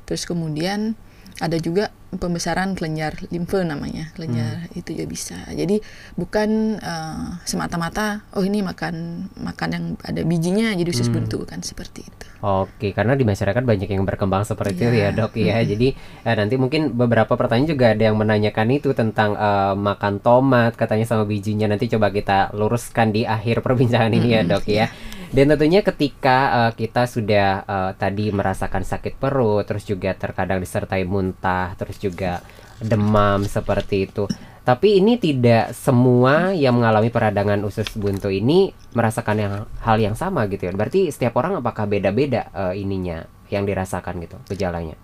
terus 0.07 0.23
kemudian 0.23 0.95
ada 1.37 1.61
juga 1.61 1.93
pembesaran 2.17 2.73
kelenjar 2.73 3.29
limfe 3.29 3.61
namanya 3.61 4.09
kelenjar 4.17 4.73
itu 4.73 4.97
juga 4.97 5.05
bisa 5.05 5.37
jadi 5.53 5.85
bukan 6.17 6.81
eh, 6.81 7.27
semata-mata 7.45 8.25
oh 8.33 8.41
ini 8.41 8.65
makan 8.65 9.27
makan 9.45 9.69
yang 9.69 9.85
ada 10.01 10.25
bijinya 10.25 10.73
jadi 10.73 10.89
usus 10.89 11.13
buntu 11.13 11.45
kan 11.45 11.61
seperti 11.61 12.09
itu 12.09 12.27
Oke, 12.37 12.93
karena 12.93 13.17
di 13.17 13.25
masyarakat 13.25 13.65
banyak 13.65 13.89
yang 13.91 14.05
berkembang 14.05 14.45
seperti 14.45 14.77
itu 14.77 14.93
ya 14.93 15.09
Iya. 15.09 15.19
dok 15.19 15.35
ya. 15.41 15.57
Jadi 15.65 15.89
eh, 15.97 16.35
nanti 16.37 16.55
mungkin 16.61 16.93
beberapa 16.93 17.33
pertanyaan 17.33 17.73
juga 17.73 17.97
ada 17.97 18.13
yang 18.13 18.17
menanyakan 18.21 18.69
itu 18.77 18.93
tentang 18.93 19.35
eh, 19.35 19.75
makan 19.75 20.21
tomat 20.21 20.77
katanya 20.77 21.09
sama 21.09 21.25
bijinya. 21.25 21.65
Nanti 21.67 21.89
coba 21.89 22.13
kita 22.13 22.53
luruskan 22.53 23.11
di 23.11 23.25
akhir 23.25 23.65
perbincangan 23.65 24.13
ini 24.13 24.37
ya 24.37 24.45
dok 24.45 24.69
ya. 24.69 24.87
Dan 25.33 25.53
tentunya 25.53 25.83
ketika 25.83 26.39
eh, 26.69 26.73
kita 26.77 27.07
sudah 27.07 27.49
eh, 27.67 27.93
tadi 27.99 28.31
merasakan 28.31 28.83
sakit 28.83 29.19
perut, 29.19 29.67
terus 29.67 29.87
juga 29.87 30.15
terkadang 30.15 30.63
disertai 30.63 31.03
muntah, 31.07 31.75
terus 31.79 31.99
juga 31.99 32.43
demam 32.83 33.43
seperti 33.47 34.07
itu. 34.11 34.25
Tapi 34.67 34.99
ini 34.99 35.15
tidak 35.15 35.71
semua 35.79 36.51
yang 36.51 36.75
mengalami 36.75 37.07
peradangan 37.15 37.63
usus 37.63 37.87
buntu 37.95 38.35
ini 38.35 38.75
merasakan 38.99 39.37
yang 39.39 39.53
hal 39.87 39.97
yang 40.03 40.19
sama 40.19 40.51
gitu 40.51 40.67
ya. 40.67 40.73
Berarti 40.75 41.07
setiap 41.15 41.39
orang 41.39 41.63
apakah 41.63 41.87
beda-beda 41.87 42.51
eh, 42.51 42.83
ininya 42.83 43.23
yang 43.47 43.63
dirasakan 43.63 44.19
gitu 44.27 44.37
gejalanya? 44.51 44.99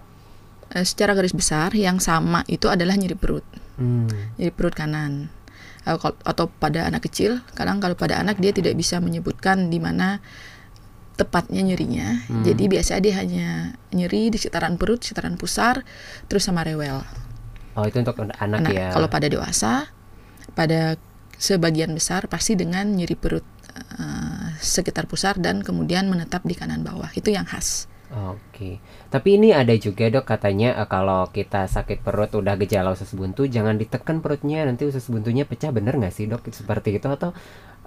Secara 0.73 1.13
garis 1.13 1.37
besar 1.37 1.77
yang 1.77 2.01
sama 2.01 2.49
itu 2.49 2.65
adalah 2.67 2.97
nyeri 2.97 3.15
perut 3.15 3.45
Hmm. 3.73 4.05
nyeri 4.37 4.53
perut 4.53 4.77
kanan 4.77 5.33
atau 5.85 6.47
pada 6.47 6.87
anak 6.87 7.11
kecil 7.11 7.43
kadang 7.59 7.83
kalau 7.83 7.99
pada 7.99 8.23
anak 8.23 8.39
dia 8.39 8.55
tidak 8.55 8.79
bisa 8.79 9.03
menyebutkan 9.03 9.67
di 9.67 9.83
mana 9.83 10.23
tepatnya 11.13 11.61
nyerinya. 11.61 12.25
Jadi 12.43 12.65
biasa 12.73 12.99
dia 13.05 13.21
hanya 13.21 13.77
nyeri 13.93 14.33
di 14.33 14.41
sekitaran 14.41 14.81
perut 14.81 15.05
sekitaran 15.05 15.37
pusar 15.37 15.85
terus 16.27 16.49
sama 16.49 16.65
rewel. 16.65 17.05
Oh 17.77 17.85
itu 17.85 18.01
untuk 18.01 18.17
anak, 18.17 18.39
Anak- 18.41 18.73
ya. 18.73 18.89
kalau 18.93 19.09
pada 19.13 19.29
dewasa 19.29 19.93
pada 20.57 20.97
sebagian 21.37 21.93
besar 21.93 22.29
pasti 22.33 22.57
dengan 22.57 22.89
nyeri 22.97 23.17
perut 23.17 23.45
eh, 23.77 24.49
sekitar 24.61 25.05
pusar 25.05 25.37
dan 25.37 25.61
kemudian 25.61 26.09
menetap 26.09 26.45
di 26.49 26.57
kanan 26.57 26.81
bawah. 26.81 27.13
Itu 27.13 27.29
yang 27.29 27.45
khas 27.45 27.92
Oke. 28.13 28.77
Tapi 29.09 29.41
ini 29.41 29.57
ada 29.57 29.73
juga 29.73 30.05
dok 30.07 30.29
katanya 30.29 30.77
eh, 30.77 30.85
kalau 30.85 31.25
kita 31.29 31.65
sakit 31.65 32.05
perut 32.05 32.29
udah 32.31 32.61
gejala 32.61 32.93
usus 32.93 33.09
buntu 33.13 33.49
jangan 33.49 33.75
ditekan 33.75 34.21
perutnya 34.21 34.69
nanti 34.69 34.85
usus 34.85 35.09
buntunya 35.09 35.49
pecah 35.49 35.73
bener 35.73 35.97
nggak 35.97 36.13
sih 36.13 36.29
dok 36.29 36.45
seperti 36.53 37.01
itu 37.01 37.09
atau 37.09 37.33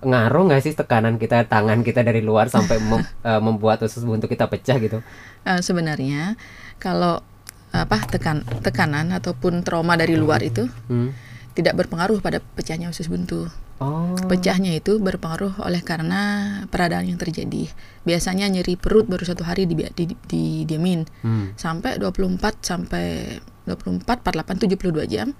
ngaruh 0.01 0.49
nggak 0.49 0.61
sih 0.61 0.73
tekanan 0.73 1.15
kita 1.15 1.45
tangan 1.45 1.79
kita 1.79 2.01
dari 2.01 2.19
luar 2.19 2.49
sampai 2.49 2.81
mem- 2.81 3.05
eh, 3.29 3.37
membuat 3.37 3.85
usus 3.85 4.01
buntu 4.01 4.25
kita 4.25 4.49
pecah 4.49 4.81
gitu? 4.81 5.05
Eh, 5.45 5.61
sebenarnya 5.61 6.33
kalau 6.81 7.21
apa 7.69 8.01
tekan 8.09 8.41
tekanan 8.65 9.11
ataupun 9.11 9.61
trauma 9.61 9.93
dari 9.93 10.17
luar 10.17 10.41
itu 10.41 10.65
Hmm. 10.87 11.13
tidak 11.53 11.75
berpengaruh 11.75 12.17
pada 12.17 12.41
pecahnya 12.41 12.89
usus 12.89 13.05
buntu. 13.05 13.45
Oh. 13.75 14.15
Pecahnya 14.31 14.71
itu 14.71 15.03
berpengaruh 15.03 15.59
oleh 15.59 15.83
karena 15.83 16.21
peradangan 16.71 17.11
yang 17.11 17.19
terjadi. 17.19 17.67
Biasanya 18.07 18.47
nyeri 18.47 18.79
perut 18.79 19.03
baru 19.03 19.27
satu 19.27 19.43
hari 19.43 19.67
di, 19.67 19.75
di, 19.75 20.03
di- 20.07 20.19
didiamin 20.63 21.03
Hmm. 21.19 21.51
sampai 21.59 21.99
24 21.99 22.63
sampai 22.63 23.35
24 23.67 24.23
48 24.23 24.63
72 24.79 25.11
jam. 25.11 25.35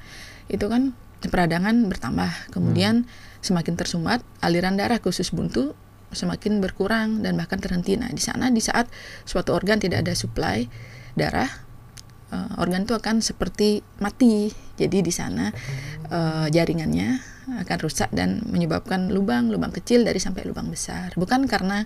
Itu 0.52 0.68
kan 0.68 0.92
peradangan 1.24 1.88
bertambah. 1.88 2.52
Kemudian 2.52 3.08
semakin 3.40 3.80
tersumbat 3.80 4.20
aliran 4.44 4.76
darah 4.76 5.00
ke 5.00 5.08
usus 5.08 5.32
buntu 5.32 5.72
semakin 6.12 6.60
berkurang 6.60 7.24
dan 7.24 7.40
bahkan 7.40 7.64
terhenti. 7.64 7.96
Nah, 7.96 8.12
di 8.12 8.20
sana 8.20 8.52
di 8.52 8.60
saat 8.60 8.92
suatu 9.24 9.56
organ 9.56 9.80
tidak 9.80 10.04
ada 10.04 10.12
suplai 10.12 10.68
darah 11.16 11.48
eh, 12.36 12.52
organ 12.60 12.84
itu 12.84 12.92
akan 12.92 13.24
seperti 13.24 13.80
mati. 14.04 14.52
Jadi 14.76 15.00
di 15.00 15.14
sana 15.16 15.56
eh, 16.12 16.48
jaringannya 16.52 17.35
akan 17.46 17.78
rusak 17.82 18.10
dan 18.10 18.42
menyebabkan 18.50 19.14
lubang-lubang 19.14 19.70
kecil 19.74 20.02
dari 20.02 20.18
sampai 20.18 20.46
lubang 20.50 20.70
besar. 20.70 21.14
Bukan 21.14 21.46
karena 21.46 21.86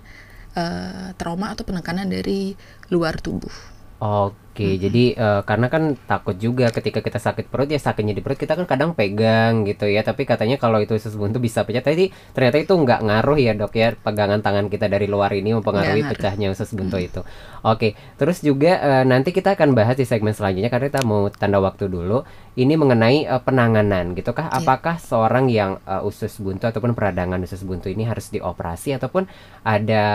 eh, 0.55 1.11
trauma 1.19 1.51
atau 1.51 1.67
penekanan 1.67 2.07
dari 2.07 2.55
luar 2.91 3.19
tubuh. 3.19 3.78
Oke, 3.99 4.79
jadi 4.79 5.11
eh, 5.11 5.41
karena 5.43 5.67
kan 5.67 5.91
takut 6.07 6.31
juga 6.39 6.71
ketika 6.71 7.03
kita 7.03 7.19
sakit 7.19 7.51
perut 7.51 7.67
ya 7.67 7.75
sakitnya 7.75 8.15
di 8.15 8.23
perut 8.23 8.39
kita 8.39 8.55
kan 8.55 8.63
kadang 8.63 8.95
pegang 8.95 9.67
gitu 9.67 9.91
ya. 9.91 10.07
Tapi 10.07 10.23
katanya 10.23 10.55
kalau 10.55 10.79
itu 10.79 10.95
usus 10.95 11.19
buntu 11.19 11.43
bisa 11.43 11.67
pecah. 11.67 11.83
Tapi 11.83 12.07
ternyata 12.31 12.63
itu 12.63 12.71
nggak 12.79 12.99
ngaruh 13.03 13.35
ya 13.35 13.51
dok 13.59 13.75
ya. 13.75 13.91
Pegangan 13.99 14.39
tangan 14.39 14.71
kita 14.71 14.87
dari 14.87 15.03
luar 15.11 15.35
ini 15.35 15.51
mempengaruhi 15.51 16.07
Nggak 16.07 16.15
pecahnya 16.15 16.47
usus 16.47 16.71
buntu 16.71 16.95
itu. 16.95 17.27
Oke, 17.67 17.99
terus 18.15 18.39
juga 18.39 18.79
eh, 18.79 19.03
nanti 19.03 19.35
kita 19.35 19.59
akan 19.59 19.75
bahas 19.75 19.99
di 19.99 20.07
segmen 20.07 20.31
selanjutnya 20.31 20.71
karena 20.71 20.87
kita 20.87 21.03
mau 21.03 21.27
tanda 21.27 21.59
waktu 21.59 21.91
dulu. 21.91 22.23
Ini 22.55 22.79
mengenai 22.79 23.27
eh, 23.27 23.41
penanganan 23.43 24.15
gitu 24.15 24.31
kah? 24.31 24.47
Iya. 24.47 24.63
Apakah 24.63 24.95
seorang 24.95 25.51
yang 25.51 25.75
eh, 25.83 26.07
usus 26.07 26.39
buntu 26.39 26.71
ataupun 26.71 26.95
peradangan 26.95 27.43
usus 27.43 27.67
buntu 27.67 27.91
ini 27.91 28.07
harus 28.07 28.31
dioperasi 28.31 28.95
ataupun 28.95 29.27
ada 29.67 30.07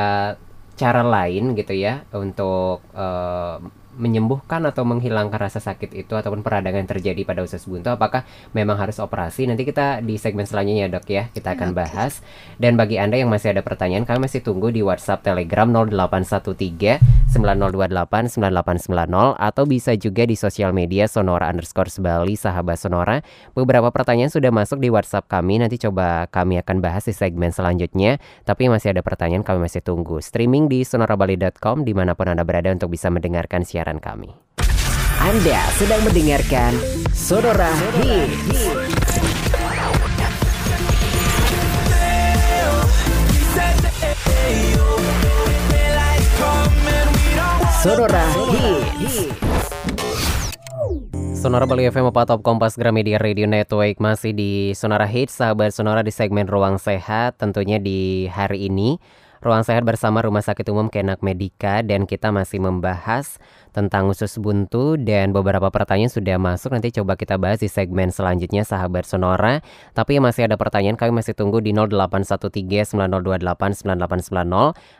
cara 0.80 1.02
lain 1.14 1.54
gitu 1.58 1.74
ya 1.74 2.02
untuk 2.14 2.82
eh, 2.94 3.56
menyembuhkan 3.96 4.62
atau 4.68 4.84
menghilangkan 4.84 5.38
rasa 5.40 5.58
sakit 5.58 5.96
itu 5.96 6.14
ataupun 6.14 6.44
peradangan 6.44 6.84
yang 6.84 6.90
terjadi 6.90 7.22
pada 7.24 7.40
usus 7.42 7.64
buntu 7.64 7.94
apakah 7.94 8.28
memang 8.52 8.76
harus 8.76 9.00
operasi 9.00 9.48
nanti 9.48 9.64
kita 9.64 10.04
di 10.04 10.20
segmen 10.20 10.44
selanjutnya 10.44 10.86
ya 10.86 10.88
dok 10.92 11.06
ya 11.08 11.22
kita 11.32 11.56
akan 11.56 11.72
bahas 11.72 12.20
dan 12.60 12.76
bagi 12.76 13.00
anda 13.00 13.16
yang 13.16 13.32
masih 13.32 13.56
ada 13.56 13.62
pertanyaan 13.64 14.04
kami 14.04 14.28
masih 14.28 14.44
tunggu 14.44 14.68
di 14.68 14.84
WhatsApp 14.84 15.24
Telegram 15.24 15.66
0813 15.66 17.32
9028 17.32 18.36
9890 18.36 19.34
atau 19.38 19.64
bisa 19.64 19.96
juga 19.96 20.22
di 20.28 20.36
sosial 20.36 20.70
media 20.76 21.08
Sonora 21.08 21.48
underscore 21.48 21.90
Bali 21.98 22.34
sahabat 22.36 22.76
Sonora. 22.80 23.24
Beberapa 23.56 23.88
pertanyaan 23.88 24.28
sudah 24.28 24.50
masuk 24.52 24.80
di 24.80 24.92
WhatsApp 24.92 25.28
kami. 25.30 25.62
Nanti 25.62 25.80
coba 25.80 26.28
kami 26.28 26.60
akan 26.60 26.84
bahas 26.84 27.06
di 27.06 27.14
segmen 27.14 27.50
selanjutnya. 27.54 28.18
Tapi 28.44 28.68
masih 28.68 28.92
ada 28.96 29.00
pertanyaan 29.00 29.46
kami 29.46 29.64
masih 29.64 29.80
tunggu. 29.80 30.20
Streaming 30.20 30.68
di 30.68 30.82
sonorabali.com 30.84 31.84
di 31.86 31.92
mana 31.96 32.12
pun 32.12 32.28
Anda 32.28 32.44
berada 32.44 32.72
untuk 32.72 32.92
bisa 32.92 33.08
mendengarkan 33.08 33.64
siaran 33.84 34.00
kami. 34.00 34.32
Anda 35.20 35.60
sedang 35.76 36.00
mendengarkan 36.08 36.72
Sonora 37.12 37.68
Hits. 38.00 38.72
Sonora 47.84 48.24
Hits. 48.48 49.28
Sonora 51.36 51.68
Bali 51.68 51.84
FM 51.84 52.08
apa 52.08 52.24
Top 52.24 52.40
Kompas 52.40 52.80
Gramedia 52.80 53.20
Radio 53.20 53.44
Network 53.44 54.00
masih 54.00 54.32
di 54.32 54.72
Sonora 54.72 55.04
Hits 55.04 55.36
sahabat 55.36 55.76
Sonora 55.76 56.00
di 56.00 56.08
segmen 56.08 56.48
Ruang 56.48 56.80
Sehat 56.80 57.36
tentunya 57.36 57.76
di 57.76 58.32
hari 58.32 58.72
ini 58.72 58.96
Ruang 59.44 59.60
Sehat 59.60 59.84
bersama 59.84 60.24
Rumah 60.24 60.40
Sakit 60.40 60.72
Umum 60.72 60.88
Kenak 60.88 61.20
Medika 61.20 61.84
dan 61.84 62.08
kita 62.08 62.32
masih 62.32 62.64
membahas 62.64 63.36
tentang 63.76 64.08
usus 64.08 64.40
buntu 64.40 64.96
dan 64.96 65.36
beberapa 65.36 65.68
pertanyaan 65.68 66.08
sudah 66.08 66.40
masuk 66.40 66.72
nanti 66.72 66.88
coba 66.96 67.12
kita 67.12 67.36
bahas 67.36 67.60
di 67.60 67.68
segmen 67.68 68.08
selanjutnya 68.08 68.64
sahabat 68.64 69.04
Sonora 69.04 69.60
tapi 69.92 70.16
masih 70.16 70.48
ada 70.48 70.56
pertanyaan 70.56 70.96
kami 70.96 71.20
masih 71.20 71.36
tunggu 71.36 71.60
di 71.60 71.76
0813-9028-9890 71.76 73.84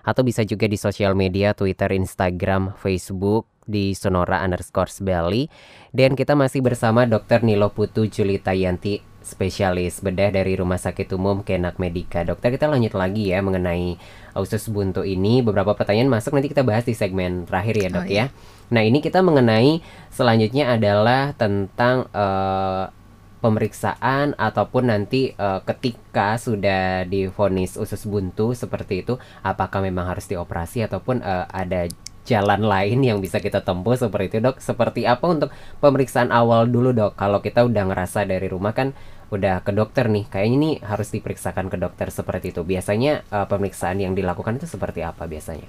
atau 0.04 0.20
bisa 0.20 0.44
juga 0.44 0.68
di 0.68 0.76
sosial 0.76 1.16
media 1.16 1.56
Twitter, 1.56 1.96
Instagram, 1.96 2.76
Facebook 2.76 3.48
di 3.64 3.96
Sonora 3.96 4.44
underscore 4.44 4.92
Bali 5.00 5.48
dan 5.96 6.12
kita 6.12 6.36
masih 6.36 6.60
bersama 6.60 7.08
Dr. 7.08 7.48
Nilo 7.48 7.72
Putu 7.72 8.12
Julita 8.12 8.52
Yanti 8.52 9.13
spesialis 9.24 10.04
bedah 10.04 10.30
dari 10.30 10.54
Rumah 10.54 10.76
Sakit 10.76 11.10
Umum 11.16 11.42
Kenak 11.42 11.80
Medika. 11.80 12.22
Dokter 12.22 12.52
kita 12.52 12.68
lanjut 12.68 12.92
lagi 12.94 13.32
ya 13.32 13.40
mengenai 13.40 13.96
usus 14.36 14.68
buntu 14.68 15.02
ini. 15.02 15.40
Beberapa 15.40 15.72
pertanyaan 15.72 16.12
masuk 16.12 16.36
nanti 16.36 16.52
kita 16.52 16.62
bahas 16.62 16.84
di 16.84 16.92
segmen 16.92 17.48
terakhir 17.48 17.74
ya 17.80 17.88
dok 17.90 18.04
Oh, 18.04 18.06
ya. 18.06 18.28
Nah 18.68 18.84
ini 18.84 19.00
kita 19.00 19.24
mengenai 19.24 19.80
selanjutnya 20.12 20.76
adalah 20.76 21.32
tentang 21.34 22.04
eh, 22.12 22.84
pemeriksaan 23.40 24.36
ataupun 24.36 24.92
nanti 24.92 25.32
eh, 25.32 25.60
ketika 25.64 26.36
sudah 26.36 27.08
divonis 27.08 27.80
usus 27.80 28.04
buntu 28.04 28.52
seperti 28.52 29.04
itu, 29.04 29.16
apakah 29.40 29.80
memang 29.80 30.12
harus 30.12 30.28
dioperasi 30.28 30.84
ataupun 30.84 31.24
eh, 31.24 31.46
ada 31.48 31.88
jalan 32.24 32.64
lain 32.64 33.04
yang 33.04 33.20
bisa 33.20 33.36
kita 33.38 33.60
tempuh 33.60 33.94
seperti 33.94 34.36
itu 34.36 34.38
dok? 34.40 34.56
Seperti 34.58 35.04
apa 35.04 35.24
untuk 35.28 35.52
pemeriksaan 35.78 36.32
awal 36.32 36.66
dulu 36.66 36.96
dok? 36.96 37.20
Kalau 37.20 37.44
kita 37.44 37.68
udah 37.68 37.84
ngerasa 37.92 38.24
dari 38.24 38.48
rumah 38.48 38.72
kan 38.72 38.96
udah 39.34 39.66
ke 39.66 39.74
dokter 39.74 40.06
nih, 40.06 40.24
kayaknya 40.30 40.56
ini 40.56 40.70
harus 40.80 41.10
diperiksakan 41.10 41.66
ke 41.68 41.76
dokter 41.76 42.08
seperti 42.08 42.54
itu. 42.54 42.62
Biasanya 42.62 43.26
eh, 43.26 43.46
pemeriksaan 43.50 43.98
yang 43.98 44.14
dilakukan 44.14 44.56
itu 44.56 44.66
seperti 44.70 45.02
apa 45.02 45.26
biasanya? 45.26 45.66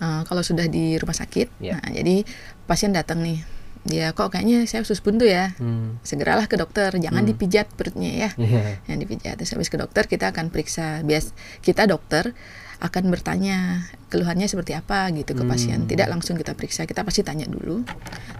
Uh, 0.00 0.24
kalau 0.24 0.40
sudah 0.40 0.64
di 0.64 0.96
rumah 0.96 1.12
sakit, 1.12 1.60
Ya. 1.60 1.76
nah 1.76 1.92
jadi 1.92 2.24
pasien 2.64 2.88
datang 2.88 3.20
nih, 3.20 3.44
dia 3.84 4.16
kok 4.16 4.32
kayaknya 4.32 4.64
saya 4.64 4.80
usus 4.80 4.96
buntu 5.04 5.28
ya, 5.28 5.52
Hmm. 5.60 6.00
segeralah 6.00 6.48
ke 6.48 6.56
dokter, 6.56 6.88
jangan 6.96 7.20
Hmm. 7.20 7.28
dipijat 7.28 7.68
perutnya 7.76 8.08
ya, 8.08 8.30
Iya. 8.40 8.80
yang 8.88 8.96
dipijat. 8.96 9.36
Terus 9.36 9.52
habis 9.52 9.68
ke 9.68 9.76
dokter 9.76 10.08
kita 10.08 10.32
akan 10.32 10.48
periksa, 10.48 11.04
bias 11.04 11.36
kita 11.60 11.84
dokter 11.84 12.32
akan 12.80 13.12
bertanya 13.12 13.84
keluhannya 14.08 14.48
seperti 14.48 14.72
apa 14.72 15.12
gitu 15.12 15.36
ke 15.36 15.44
pasien. 15.44 15.84
Hmm. 15.84 15.88
Tidak 15.92 16.08
langsung 16.08 16.40
kita 16.40 16.56
periksa, 16.56 16.88
kita 16.88 17.04
pasti 17.04 17.20
tanya 17.20 17.44
dulu. 17.44 17.84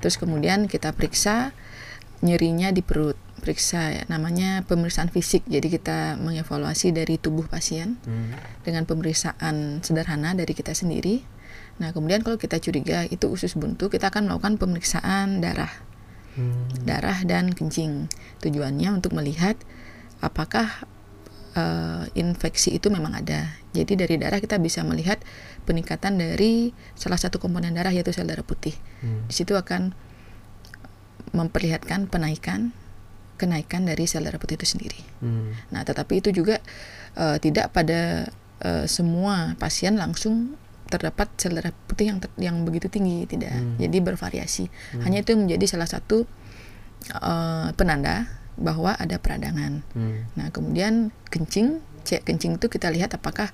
Terus 0.00 0.16
kemudian 0.16 0.64
kita 0.64 0.96
periksa 0.96 1.52
nyerinya 2.20 2.68
di 2.70 2.84
perut, 2.84 3.16
periksa 3.40 3.96
ya, 3.96 4.02
namanya 4.12 4.62
pemeriksaan 4.68 5.08
fisik. 5.08 5.44
Jadi 5.48 5.72
kita 5.72 6.20
mengevaluasi 6.20 6.92
dari 6.92 7.16
tubuh 7.16 7.48
pasien 7.48 7.96
Hmm. 8.04 8.36
dengan 8.62 8.84
pemeriksaan 8.84 9.80
sederhana 9.80 10.36
dari 10.36 10.52
kita 10.52 10.76
sendiri. 10.76 11.24
Nah, 11.80 11.96
kemudian 11.96 12.20
kalau 12.20 12.36
kita 12.36 12.60
curiga 12.60 13.08
itu 13.08 13.24
usus 13.32 13.56
buntu, 13.56 13.88
kita 13.88 14.12
akan 14.12 14.28
melakukan 14.28 14.60
pemeriksaan 14.60 15.40
darah, 15.40 15.72
Hmm. 16.36 16.68
darah 16.84 17.24
dan 17.24 17.56
kencing. 17.56 18.12
Tujuannya 18.44 19.00
untuk 19.00 19.16
melihat 19.16 19.56
apakah 20.20 20.84
eh, 21.50 22.06
infeksi 22.14 22.78
itu 22.78 22.94
memang 22.94 23.10
ada. 23.10 23.58
Jadi 23.74 23.98
dari 23.98 24.14
darah 24.22 24.38
kita 24.38 24.62
bisa 24.62 24.86
melihat 24.86 25.18
peningkatan 25.66 26.14
dari 26.14 26.70
salah 26.94 27.18
satu 27.18 27.42
komponen 27.42 27.74
darah 27.74 27.90
yaitu 27.90 28.14
sel 28.14 28.30
darah 28.30 28.46
putih. 28.46 28.70
Hmm. 29.02 29.26
Di 29.26 29.34
situ 29.34 29.58
akan 29.58 29.90
memperlihatkan 31.32 32.10
penaikan 32.10 32.74
kenaikan 33.40 33.88
dari 33.88 34.04
sel 34.04 34.28
darah 34.28 34.36
putih 34.36 34.60
itu 34.60 34.76
sendiri. 34.76 35.00
Hmm. 35.24 35.56
Nah, 35.72 35.80
tetapi 35.80 36.20
itu 36.20 36.28
juga 36.28 36.60
eh, 37.16 37.40
tidak 37.40 37.72
pada 37.72 38.28
eh, 38.60 38.84
semua 38.84 39.56
pasien 39.56 39.96
langsung 39.96 40.60
terdapat 40.92 41.32
sel 41.40 41.56
darah 41.56 41.72
putih 41.88 42.12
yang 42.12 42.18
ter- 42.20 42.36
yang 42.36 42.68
begitu 42.68 42.92
tinggi, 42.92 43.24
tidak. 43.24 43.56
Hmm. 43.56 43.80
Jadi 43.80 43.96
bervariasi. 44.04 44.68
Hanya 45.00 45.24
itu 45.24 45.32
menjadi 45.40 45.64
salah 45.64 45.88
satu 45.88 46.28
eh, 47.08 47.68
penanda 47.72 48.28
bahwa 48.60 48.92
ada 48.92 49.16
peradangan. 49.16 49.80
Hmm. 49.96 50.28
Nah, 50.36 50.52
kemudian 50.52 51.08
kencing, 51.32 51.80
cek 52.04 52.28
kencing 52.28 52.60
itu 52.60 52.68
kita 52.68 52.92
lihat 52.92 53.16
apakah 53.16 53.48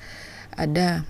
ada 0.59 1.07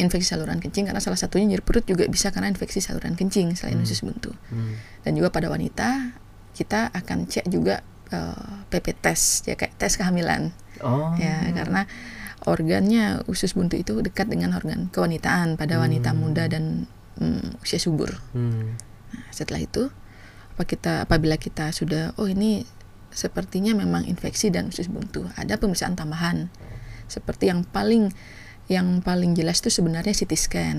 infeksi 0.00 0.26
saluran 0.26 0.58
kencing 0.58 0.88
karena 0.88 0.98
salah 0.98 1.16
satunya 1.16 1.44
nyeri 1.46 1.62
perut 1.62 1.84
juga 1.84 2.08
bisa 2.08 2.32
karena 2.32 2.48
infeksi 2.48 2.80
saluran 2.80 3.14
kencing 3.14 3.52
selain 3.54 3.76
Hmm. 3.76 3.84
usus 3.84 4.00
buntu. 4.00 4.32
Hmm. 4.48 4.74
Dan 5.04 5.14
juga 5.14 5.28
pada 5.30 5.46
wanita 5.46 6.16
kita 6.52 6.90
akan 6.90 7.28
cek 7.28 7.46
juga 7.46 7.84
eh, 8.10 8.52
PP 8.66 8.98
test 8.98 9.46
ya 9.46 9.54
kayak 9.54 9.78
tes 9.78 9.94
kehamilan 9.94 10.50
Oh. 10.82 11.14
ya 11.14 11.44
karena 11.52 11.86
organnya 12.42 13.20
usus 13.28 13.52
buntu 13.52 13.76
itu 13.76 14.00
dekat 14.00 14.26
dengan 14.26 14.56
organ 14.56 14.88
kewanitaan 14.88 15.54
pada 15.54 15.76
wanita 15.76 16.10
Hmm. 16.10 16.18
muda 16.18 16.48
dan 16.48 16.88
mm, 17.20 17.60
usia 17.60 17.76
subur. 17.76 18.16
Hmm. 18.32 18.80
Nah, 19.12 19.28
setelah 19.30 19.60
itu 19.60 19.92
apa 20.56 20.62
kita 20.64 21.04
apabila 21.04 21.36
kita 21.36 21.70
sudah 21.70 22.16
oh 22.16 22.26
ini 22.26 22.64
sepertinya 23.10 23.74
memang 23.74 24.06
infeksi 24.06 24.48
dan 24.48 24.70
usus 24.70 24.86
buntu, 24.86 25.26
ada 25.34 25.54
pemeriksaan 25.54 25.94
tambahan. 25.94 26.48
Seperti 27.06 27.50
yang 27.50 27.66
paling 27.66 28.14
yang 28.70 29.02
paling 29.02 29.34
jelas 29.34 29.58
itu 29.58 29.82
sebenarnya 29.82 30.14
CT 30.14 30.32
scan. 30.38 30.78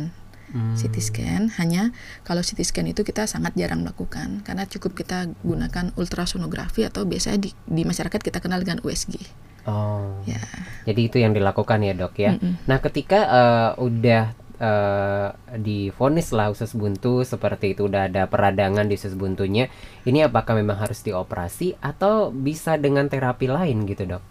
Hmm. 0.51 0.75
CT 0.75 0.95
scan 0.99 1.43
hanya 1.63 1.95
kalau 2.27 2.43
CT 2.43 2.63
scan 2.67 2.87
itu 2.91 3.07
kita 3.07 3.23
sangat 3.23 3.55
jarang 3.55 3.87
melakukan 3.87 4.43
karena 4.43 4.67
cukup 4.67 4.99
kita 4.99 5.31
gunakan 5.47 5.95
ultrasonografi 5.95 6.83
atau 6.83 7.07
biasanya 7.07 7.39
di, 7.39 7.55
di 7.67 7.87
masyarakat 7.87 8.19
kita 8.19 8.43
kenal 8.43 8.59
dengan 8.59 8.83
USG. 8.83 9.15
Oh. 9.63 10.19
Ya. 10.27 10.41
Jadi 10.83 11.07
itu 11.07 11.17
yang 11.23 11.31
dilakukan 11.31 11.79
ya 11.83 11.93
dok 11.95 12.15
ya. 12.19 12.35
Mm-mm. 12.35 12.67
Nah 12.67 12.77
ketika 12.83 13.19
eh, 13.31 13.71
udah 13.79 14.23
eh, 14.59 15.29
divonis 15.55 16.35
lah 16.35 16.51
usus 16.51 16.75
buntu 16.75 17.23
seperti 17.23 17.71
itu 17.77 17.87
udah 17.87 18.11
ada 18.11 18.27
peradangan 18.27 18.91
di 18.91 18.99
usus 18.99 19.15
buntunya, 19.15 19.71
ini 20.03 20.25
apakah 20.25 20.59
memang 20.59 20.83
harus 20.83 20.99
dioperasi 20.99 21.79
atau 21.79 22.35
bisa 22.35 22.75
dengan 22.75 23.07
terapi 23.07 23.47
lain 23.47 23.87
gitu 23.87 24.03
dok? 24.03 24.23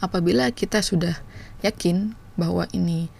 Apabila 0.00 0.48
kita 0.50 0.80
sudah 0.80 1.20
yakin 1.60 2.16
bahwa 2.40 2.64
ini 2.72 3.12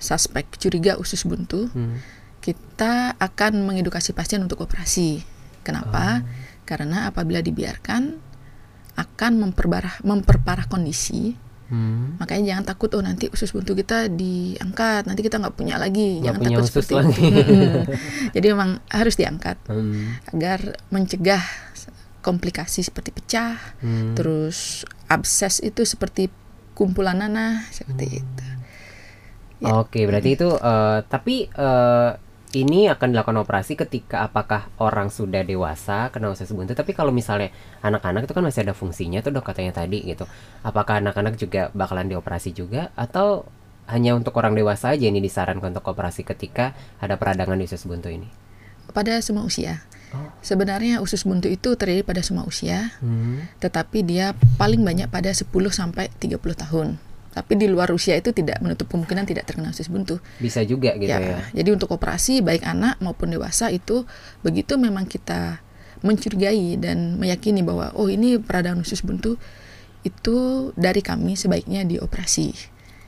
suspek 0.00 0.48
curiga 0.56 0.96
usus 0.96 1.22
buntu, 1.22 1.68
Hmm. 1.68 2.00
kita 2.40 3.14
akan 3.20 3.62
mengedukasi 3.62 4.10
pasien 4.10 4.40
untuk 4.40 4.64
operasi. 4.64 5.20
Kenapa? 5.62 6.24
Karena 6.64 7.06
apabila 7.06 7.38
dibiarkan 7.38 8.18
akan 8.92 9.32
memperparah 9.38 10.02
memperparah 10.02 10.66
kondisi. 10.66 11.36
Hmm. 11.72 12.20
Makanya 12.20 12.52
jangan 12.52 12.64
takut 12.68 12.92
oh 12.92 13.00
nanti 13.00 13.32
usus 13.32 13.48
buntu 13.48 13.72
kita 13.72 14.10
diangkat, 14.10 15.08
nanti 15.08 15.22
kita 15.22 15.40
nggak 15.40 15.56
punya 15.56 15.78
lagi. 15.78 16.18
Nggak 16.18 16.24
jangan 16.26 16.40
punya 16.42 16.56
takut 16.58 16.64
usus 16.66 16.74
seperti 16.74 16.92
lagi. 16.98 17.12
itu. 17.14 17.30
Mm-mm. 17.30 17.82
Jadi 18.36 18.46
memang 18.52 18.70
harus 18.90 19.14
diangkat 19.16 19.56
Hmm. 19.70 20.20
agar 20.28 20.58
mencegah 20.90 21.40
komplikasi 22.20 22.84
seperti 22.84 23.10
pecah, 23.10 23.56
Hmm. 23.80 24.12
terus 24.12 24.82
abses 25.06 25.58
itu 25.58 25.82
seperti 25.82 26.28
kumpulan 26.74 27.18
nanah 27.18 27.64
seperti 27.70 28.04
Hmm. 28.06 28.18
itu. 28.20 28.46
Ya. 29.62 29.78
Oke, 29.78 30.02
berarti 30.10 30.34
itu 30.34 30.48
eh, 30.50 30.98
tapi 31.06 31.46
eh, 31.46 32.10
ini 32.52 32.84
akan 32.90 33.16
dilakukan 33.16 33.38
operasi 33.40 33.80
ketika 33.80 34.28
apakah 34.28 34.68
orang 34.76 35.08
sudah 35.08 35.40
dewasa 35.40 36.12
kena 36.12 36.28
usus 36.28 36.52
buntu. 36.52 36.76
Tapi 36.76 36.92
kalau 36.92 37.08
misalnya 37.08 37.48
anak-anak 37.80 38.28
itu 38.28 38.34
kan 38.36 38.44
masih 38.44 38.68
ada 38.68 38.76
fungsinya 38.76 39.24
tuh 39.24 39.32
dok 39.32 39.48
katanya 39.48 39.72
tadi 39.80 40.04
gitu. 40.04 40.28
Apakah 40.60 41.00
anak-anak 41.00 41.40
juga 41.40 41.72
bakalan 41.72 42.12
dioperasi 42.12 42.52
juga 42.52 42.92
atau 42.92 43.48
hanya 43.88 44.12
untuk 44.14 44.36
orang 44.36 44.52
dewasa 44.52 44.92
aja 44.92 45.08
ini 45.08 45.18
disarankan 45.24 45.72
untuk 45.72 45.88
operasi 45.88 46.22
ketika 46.28 46.76
ada 47.00 47.16
peradangan 47.16 47.56
di 47.56 47.64
usus 47.64 47.88
buntu 47.88 48.12
ini? 48.12 48.28
Pada 48.92 49.16
semua 49.24 49.48
usia. 49.48 49.80
Oh. 50.12 50.28
Sebenarnya 50.44 51.00
usus 51.00 51.24
buntu 51.24 51.48
itu 51.48 51.72
terjadi 51.72 52.04
pada 52.04 52.20
semua 52.20 52.44
usia, 52.44 52.92
Hmm. 53.00 53.48
tetapi 53.64 54.04
dia 54.04 54.36
paling 54.60 54.84
banyak 54.84 55.08
pada 55.08 55.32
10 55.32 55.72
sampai 55.72 56.12
30 56.20 56.52
tahun. 56.52 57.00
Tapi 57.32 57.56
di 57.56 57.64
luar 57.64 57.88
usia 57.96 58.12
itu 58.14 58.30
tidak 58.36 58.60
menutup 58.60 58.92
kemungkinan 58.92 59.24
tidak 59.24 59.48
terkena 59.48 59.72
usus 59.72 59.88
buntu. 59.88 60.20
Bisa 60.36 60.60
juga 60.68 60.92
gitu 61.00 61.08
ya. 61.08 61.48
Jadi 61.56 61.68
untuk 61.72 61.88
operasi 61.96 62.44
baik 62.44 62.62
anak 62.68 63.00
maupun 63.00 63.32
dewasa 63.32 63.72
itu 63.72 64.04
begitu 64.44 64.76
memang 64.76 65.08
kita 65.08 65.64
mencurigai 66.04 66.76
dan 66.76 67.16
meyakini 67.16 67.64
bahwa 67.64 67.94
oh 67.96 68.12
ini 68.12 68.36
peradangan 68.36 68.84
usus 68.84 69.00
buntu 69.00 69.40
itu 70.04 70.70
dari 70.76 71.00
kami 71.00 71.38
sebaiknya 71.38 71.88
dioperasi. 71.88 72.52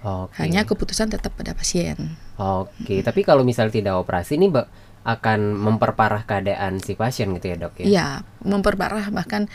Oke. 0.04 0.36
Hanya 0.40 0.64
keputusan 0.64 1.12
tetap 1.12 1.36
pada 1.36 1.52
pasien. 1.52 2.16
Oke, 2.36 3.00
tapi 3.04 3.24
kalau 3.24 3.44
misalnya 3.44 3.72
tidak 3.72 3.94
operasi 4.00 4.36
ini 4.36 4.52
akan 5.04 5.40
memperparah 5.52 6.24
keadaan 6.24 6.80
si 6.80 6.96
pasien 6.96 7.32
gitu 7.36 7.52
ya, 7.52 7.56
Dok 7.60 7.74
ya. 7.82 7.84
Iya, 7.84 8.08
memperparah 8.44 9.12
bahkan 9.12 9.52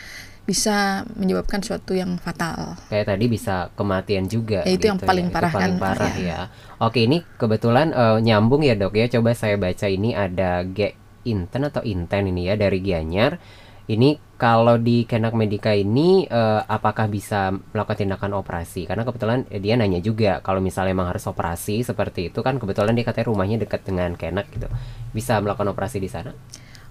bisa 0.50 1.06
menyebabkan 1.14 1.62
suatu 1.62 1.94
yang 1.94 2.18
fatal. 2.18 2.74
Kayak 2.90 3.14
tadi 3.14 3.24
bisa 3.30 3.70
kematian 3.78 4.26
juga. 4.26 4.66
Ya, 4.66 4.74
itu 4.74 4.90
yang 4.90 4.98
gitu 4.98 5.06
paling 5.06 5.30
ya. 5.30 5.34
parah 5.38 5.52
Itu 5.54 5.58
paling 5.62 5.76
kan, 5.78 5.84
parah 5.86 6.14
ya. 6.18 6.26
ya. 6.26 6.40
Oke, 6.82 7.06
ini 7.06 7.22
kebetulan 7.38 7.94
eh, 7.94 8.18
nyambung 8.18 8.66
ya 8.66 8.74
dok 8.74 8.98
ya. 8.98 9.06
Coba 9.06 9.30
saya 9.38 9.54
baca 9.54 9.86
ini 9.86 10.10
ada 10.10 10.66
G 10.66 10.90
Inten 11.30 11.62
atau 11.70 11.86
Inten 11.86 12.34
ini 12.34 12.50
ya 12.50 12.58
dari 12.58 12.82
Gianyar. 12.82 13.38
Ini 13.86 14.38
kalau 14.38 14.78
di 14.78 15.06
Kenak 15.06 15.38
Medika 15.38 15.70
ini 15.70 16.26
eh, 16.26 16.62
apakah 16.66 17.06
bisa 17.06 17.54
melakukan 17.70 18.02
tindakan 18.02 18.34
operasi? 18.34 18.90
Karena 18.90 19.06
kebetulan 19.06 19.46
eh, 19.54 19.62
dia 19.62 19.78
nanya 19.78 20.02
juga 20.02 20.42
kalau 20.42 20.58
misalnya 20.58 20.98
emang 20.98 21.14
harus 21.14 21.30
operasi 21.30 21.86
seperti 21.86 22.34
itu 22.34 22.42
kan 22.42 22.58
kebetulan 22.58 22.98
dia 22.98 23.06
katanya 23.06 23.30
rumahnya 23.30 23.62
dekat 23.62 23.86
dengan 23.86 24.18
Kenak 24.18 24.50
gitu. 24.50 24.66
Bisa 25.14 25.38
melakukan 25.38 25.70
operasi 25.70 26.02
di 26.02 26.10
sana? 26.10 26.34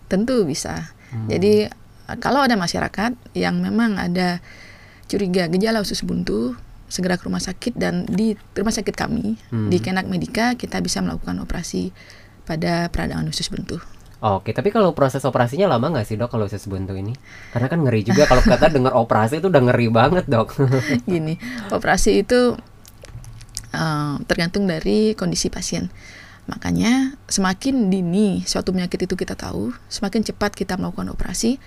Tentu 0.08 0.48
bisa. 0.48 0.96
Hmm. 1.12 1.28
Jadi 1.28 1.68
kalau 2.18 2.42
ada 2.42 2.58
masyarakat 2.58 3.14
yang 3.38 3.62
memang 3.62 4.02
ada 4.02 4.42
curiga 5.06 5.46
gejala 5.46 5.82
usus 5.82 6.02
buntu, 6.02 6.58
segera 6.90 7.22
ke 7.22 7.30
rumah 7.30 7.42
sakit 7.42 7.78
dan 7.78 8.10
di 8.10 8.34
rumah 8.58 8.74
sakit 8.74 8.98
kami 8.98 9.38
Hmm. 9.54 9.70
di 9.70 9.78
Kenak 9.78 10.10
Medika 10.10 10.58
kita 10.58 10.82
bisa 10.82 11.06
melakukan 11.06 11.38
operasi 11.38 11.94
pada 12.50 12.90
peradangan 12.90 13.30
usus 13.30 13.46
buntu. 13.54 13.78
Oke, 14.20 14.52
tapi 14.52 14.68
kalau 14.68 14.92
proses 14.92 15.24
operasinya 15.24 15.72
lama 15.72 15.96
nggak 15.96 16.04
sih 16.04 16.20
dok 16.20 16.34
kalau 16.34 16.44
usus 16.44 16.68
buntu 16.68 16.92
ini? 16.92 17.16
Karena 17.56 17.72
kan 17.72 17.80
ngeri 17.80 18.04
juga 18.04 18.28
kalau 18.28 18.44
kata 18.44 18.68
dengar 18.76 18.92
operasi 18.98 19.40
itu 19.40 19.48
udah 19.48 19.64
ngeri 19.64 19.88
banget 19.88 20.26
dok. 20.28 20.60
Gini, 21.08 21.40
operasi 21.72 22.26
itu 22.26 22.58
eh, 23.72 24.16
tergantung 24.28 24.68
dari 24.68 25.16
kondisi 25.16 25.48
pasien. 25.48 25.88
Makanya 26.50 27.14
semakin 27.30 27.94
dini 27.94 28.42
suatu 28.44 28.74
penyakit 28.74 29.06
itu 29.06 29.14
kita 29.14 29.38
tahu, 29.38 29.70
semakin 29.88 30.26
cepat 30.26 30.58
kita 30.58 30.76
melakukan 30.76 31.14
operasi, 31.14 31.62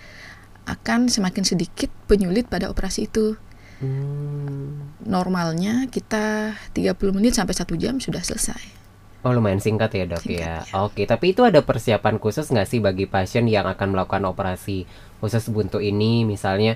akan 0.66 1.10
semakin 1.10 1.42
sedikit 1.42 1.90
penyulit 2.06 2.46
pada 2.46 2.70
operasi 2.70 3.10
itu. 3.10 3.34
Hmm. 3.82 4.94
Normalnya 5.02 5.90
kita 5.90 6.54
30 6.70 7.16
menit 7.18 7.34
sampai 7.34 7.54
satu 7.54 7.74
jam 7.74 7.98
sudah 7.98 8.22
selesai. 8.22 8.82
Oh 9.22 9.30
lumayan 9.30 9.62
singkat 9.62 9.94
ya 9.94 10.04
dok 10.06 10.22
Singkat, 10.22 10.66
ya. 10.66 10.82
Oke, 10.82 11.06
tapi 11.06 11.30
itu 11.30 11.46
ada 11.46 11.62
persiapan 11.62 12.18
khusus 12.18 12.50
nggak 12.50 12.66
sih 12.66 12.82
bagi 12.82 13.06
pasien 13.06 13.46
yang 13.46 13.70
akan 13.70 13.94
melakukan 13.94 14.26
operasi 14.26 14.82
usus 15.22 15.46
buntu 15.46 15.78
ini, 15.78 16.26
misalnya 16.26 16.74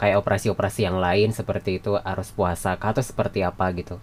kayak 0.00 0.24
operasi-operasi 0.24 0.88
yang 0.88 0.96
lain 0.96 1.36
seperti 1.36 1.84
itu 1.84 2.00
harus 2.00 2.32
puasa 2.32 2.80
kah, 2.80 2.96
atau 2.96 3.04
seperti 3.04 3.44
apa 3.44 3.68
gitu? 3.76 4.00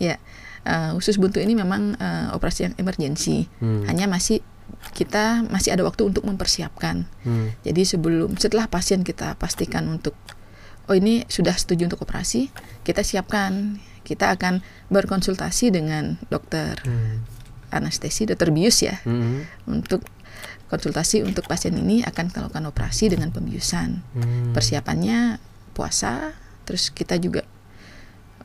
Ya, 0.00 0.16
eh, 0.64 0.96
usus 0.96 1.20
buntu 1.20 1.44
ini 1.44 1.52
memang 1.52 1.92
eh, 2.00 2.32
operasi 2.32 2.72
yang 2.72 2.74
emergensi. 2.80 3.44
Hmm. 3.60 3.84
Hanya 3.84 4.08
masih 4.08 4.40
kita 4.94 5.46
masih 5.48 5.74
ada 5.74 5.82
waktu 5.86 6.06
untuk 6.08 6.26
mempersiapkan. 6.26 7.06
Hmm. 7.24 7.54
Jadi 7.62 7.82
sebelum 7.86 8.36
setelah 8.36 8.66
pasien 8.66 9.04
kita 9.06 9.36
pastikan 9.36 9.86
untuk 9.88 10.14
oh 10.90 10.96
ini 10.98 11.22
sudah 11.30 11.54
setuju 11.54 11.86
untuk 11.86 12.02
operasi, 12.02 12.50
kita 12.82 13.06
siapkan. 13.06 13.78
Kita 14.00 14.32
akan 14.34 14.64
berkonsultasi 14.90 15.70
dengan 15.70 16.18
dokter 16.32 16.74
Hmm. 16.82 17.22
anestesi, 17.70 18.26
dokter 18.26 18.50
bius 18.50 18.82
ya, 18.82 18.98
Hmm. 19.06 19.46
untuk 19.70 20.02
konsultasi 20.66 21.22
untuk 21.22 21.46
pasien 21.46 21.74
ini 21.78 22.02
akan 22.02 22.30
kita 22.30 22.46
lakukan 22.46 22.66
operasi 22.70 23.10
dengan 23.10 23.30
pembiusan. 23.30 24.02
Hmm. 24.14 24.50
Persiapannya 24.50 25.38
puasa, 25.74 26.34
terus 26.66 26.90
kita 26.90 27.18
juga 27.18 27.46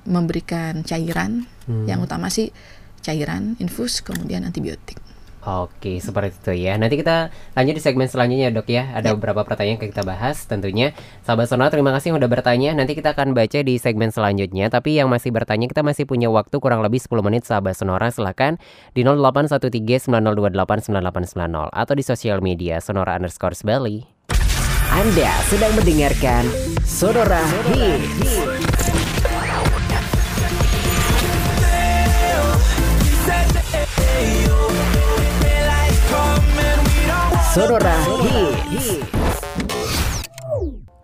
memberikan 0.05 0.85
cairan. 0.85 1.49
Hmm. 1.65 1.85
Yang 1.89 1.99
utama 2.05 2.29
sih 2.29 2.53
cairan, 3.01 3.57
infus, 3.61 4.01
kemudian 4.01 4.45
antibiotik. 4.45 4.97
Oke, 5.45 6.01
seperti 6.01 6.41
itu 6.41 6.65
ya. 6.65 6.73
Nanti 6.73 6.97
kita 6.97 7.29
lanjut 7.53 7.77
di 7.77 7.81
segmen 7.85 8.09
selanjutnya, 8.09 8.49
Dok 8.49 8.65
ya. 8.65 8.97
Ada 8.97 9.13
beberapa 9.13 9.45
pertanyaan 9.45 9.77
yang 9.77 9.93
kita 9.93 10.01
bahas 10.01 10.41
tentunya. 10.49 10.97
Sahabat 11.21 11.53
Sonora, 11.53 11.69
terima 11.69 11.93
kasih 11.93 12.09
yang 12.09 12.17
udah 12.17 12.25
bertanya. 12.25 12.73
Nanti 12.73 12.97
kita 12.97 13.13
akan 13.13 13.37
baca 13.37 13.61
di 13.61 13.77
segmen 13.77 14.09
selanjutnya. 14.09 14.73
Tapi 14.73 14.97
yang 14.97 15.05
masih 15.05 15.29
bertanya, 15.29 15.69
kita 15.69 15.85
masih 15.85 16.09
punya 16.09 16.33
waktu 16.33 16.57
kurang 16.57 16.81
lebih 16.81 16.97
10 16.97 17.21
menit, 17.21 17.45
Sahabat 17.45 17.77
Sonora. 17.77 18.09
Silahkan 18.09 18.57
di 18.97 19.05
0813-9028-9890 19.05 21.69
atau 21.69 21.93
di 21.93 22.01
sosial 22.01 22.41
media 22.41 22.81
Sonora 22.81 23.21
underscore 23.21 23.53
Bali. 23.61 24.01
Anda 24.89 25.29
sedang 25.45 25.77
mendengarkan 25.77 26.49
Sonora 26.81 27.45
Hits. 27.69 28.64
Sonora 37.55 37.95
Hits. 38.67 38.99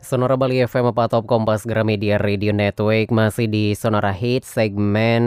Sonora 0.03 0.35
Bali 0.35 0.59
FM 0.59 0.91
apa 0.91 1.07
Top 1.07 1.23
Kompas 1.23 1.63
Gramedia 1.63 2.19
Radio 2.19 2.51
Network 2.51 3.07
masih 3.07 3.47
di 3.47 3.71
Sonora 3.71 4.11
Hit 4.11 4.43
segmen 4.43 5.23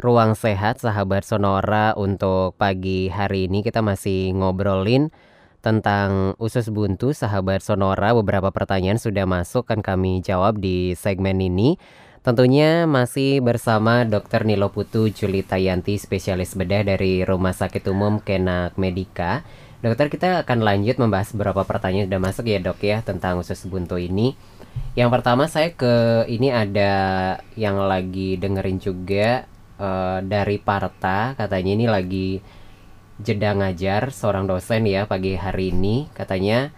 Ruang 0.00 0.32
Sehat 0.32 0.80
sahabat 0.80 1.28
Sonora 1.28 1.92
untuk 2.00 2.56
pagi 2.56 3.12
hari 3.12 3.52
ini 3.52 3.60
kita 3.60 3.84
masih 3.84 4.32
ngobrolin 4.32 5.12
tentang 5.60 6.32
usus 6.40 6.72
buntu 6.72 7.12
sahabat 7.12 7.60
Sonora 7.60 8.16
beberapa 8.16 8.48
pertanyaan 8.48 8.96
sudah 8.96 9.28
masuk 9.28 9.68
kan 9.68 9.84
kami 9.84 10.24
jawab 10.24 10.56
di 10.56 10.96
segmen 10.96 11.36
ini 11.36 11.76
Tentunya 12.24 12.88
masih 12.88 13.44
bersama 13.44 14.08
Dr. 14.08 14.48
Nilo 14.48 14.72
Putu 14.72 15.12
Julita 15.12 15.60
Yanti 15.60 16.00
spesialis 16.00 16.56
bedah 16.56 16.80
dari 16.80 17.20
Rumah 17.20 17.52
Sakit 17.52 17.84
Umum 17.92 18.16
Kenak 18.16 18.80
Medika 18.80 19.44
Dokter 19.84 20.08
kita 20.08 20.48
akan 20.48 20.64
lanjut 20.64 20.96
membahas 20.96 21.36
beberapa 21.36 21.60
pertanyaan 21.68 22.08
sudah 22.08 22.22
masuk 22.24 22.48
ya 22.48 22.56
dok 22.56 22.80
ya 22.80 23.04
tentang 23.04 23.36
usus 23.36 23.68
buntu 23.68 24.00
ini. 24.00 24.32
Yang 24.96 25.10
pertama 25.12 25.44
saya 25.44 25.76
ke 25.76 26.24
ini 26.24 26.48
ada 26.48 26.92
yang 27.52 27.76
lagi 27.84 28.40
dengerin 28.40 28.80
juga 28.80 29.44
eh, 29.76 30.18
dari 30.24 30.56
Parta 30.56 31.36
katanya 31.36 31.76
ini 31.76 31.84
lagi 31.84 32.40
jeda 33.20 33.52
ngajar 33.52 34.08
seorang 34.08 34.48
dosen 34.48 34.88
ya 34.88 35.04
pagi 35.04 35.36
hari 35.36 35.68
ini 35.68 36.08
katanya 36.16 36.72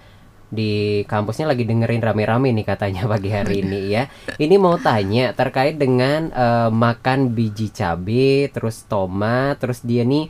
di 0.51 1.07
kampusnya 1.07 1.47
lagi 1.47 1.63
dengerin 1.63 2.03
rame-rame 2.03 2.51
nih 2.59 2.67
katanya 2.67 3.07
pagi 3.15 3.31
hari 3.31 3.63
ini 3.63 3.81
ya. 3.87 4.11
Ini 4.35 4.59
mau 4.59 4.83
tanya 4.83 5.31
terkait 5.31 5.79
dengan 5.79 6.35
eh, 6.35 6.71
makan 6.75 7.39
biji 7.39 7.71
cabe 7.71 8.51
terus 8.51 8.83
tomat 8.91 9.63
terus 9.63 9.87
dia 9.87 10.03
nih 10.03 10.27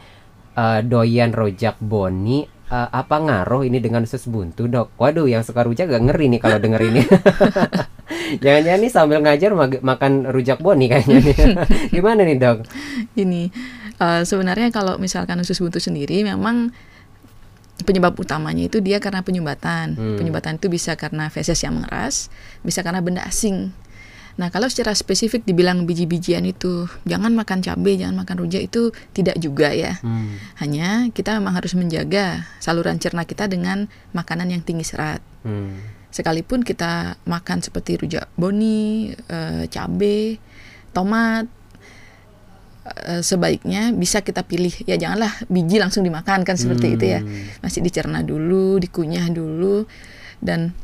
eh, 0.61 0.81
doyan 0.85 1.33
rojak 1.33 1.81
boni 1.81 2.53
eh, 2.71 2.89
apa 2.91 3.17
ngaruh 3.23 3.63
ini 3.67 3.79
dengan 3.79 4.03
usus 4.03 4.27
buntu 4.27 4.67
dok? 4.67 4.95
Waduh 4.99 5.27
yang 5.31 5.43
suka 5.47 5.63
rujak 5.63 5.91
gak 5.91 6.03
ngeri 6.03 6.27
nih 6.33 6.41
kalau 6.43 6.59
denger 6.59 6.83
ini. 6.83 7.03
Jangan-jangan 8.43 8.81
nih 8.83 8.93
sambil 8.93 9.19
ngajar 9.23 9.51
mag- 9.55 9.83
makan 9.83 10.31
rujak 10.31 10.59
boni 10.59 10.91
kayaknya 10.91 11.19
nih. 11.23 11.37
Gimana 11.95 12.27
nih 12.27 12.37
dok? 12.39 12.59
Ini 13.15 13.43
eh, 13.99 14.23
sebenarnya 14.27 14.69
kalau 14.75 14.99
misalkan 14.99 15.39
usus 15.43 15.59
buntu 15.63 15.79
sendiri 15.79 16.27
memang 16.27 16.75
penyebab 17.85 18.17
utamanya 18.17 18.65
itu 18.65 18.81
dia 18.81 18.97
karena 19.03 19.21
penyumbatan. 19.21 19.99
Hmm. 19.99 20.17
Penyumbatan 20.17 20.57
itu 20.57 20.73
bisa 20.73 20.97
karena 20.97 21.29
feses 21.29 21.61
yang 21.61 21.77
mengeras, 21.77 22.33
bisa 22.65 22.81
karena 22.81 23.05
benda 23.05 23.27
asing. 23.29 23.75
Nah, 24.37 24.53
kalau 24.53 24.69
secara 24.69 24.93
spesifik 24.93 25.49
dibilang 25.49 25.89
biji-bijian 25.89 26.45
itu 26.45 26.85
jangan 27.09 27.33
makan 27.33 27.65
cabai, 27.65 27.97
jangan 27.97 28.21
makan 28.21 28.37
rujak 28.45 28.69
itu 28.69 28.93
tidak 29.17 29.41
juga 29.41 29.73
ya. 29.73 29.97
Hmm. 30.05 30.37
Hanya 30.61 31.09
kita 31.09 31.41
memang 31.41 31.57
harus 31.57 31.73
menjaga 31.73 32.45
saluran 32.61 33.01
cerna 33.01 33.25
kita 33.25 33.49
dengan 33.49 33.89
makanan 34.13 34.53
yang 34.53 34.61
tinggi 34.61 34.85
serat. 34.85 35.25
Hmm. 35.41 35.81
Sekalipun 36.13 36.69
kita 36.69 37.17
makan 37.25 37.65
seperti 37.65 37.97
rujak 37.97 38.29
boni, 38.37 39.17
eh, 39.17 39.65
cabai, 39.73 40.37
tomat, 40.93 41.49
eh, 43.09 43.25
sebaiknya 43.25 43.97
bisa 43.97 44.21
kita 44.21 44.45
pilih 44.45 44.73
ya 44.85 45.01
janganlah 45.01 45.33
biji 45.49 45.81
langsung 45.81 46.05
dimakan 46.05 46.45
kan 46.45 46.61
seperti 46.61 47.01
itu 47.01 47.05
ya. 47.09 47.25
Hmm. 47.25 47.65
Masih 47.65 47.81
dicerna 47.81 48.21
dulu, 48.21 48.77
dikunyah 48.85 49.33
dulu 49.33 49.89
dan 50.45 50.77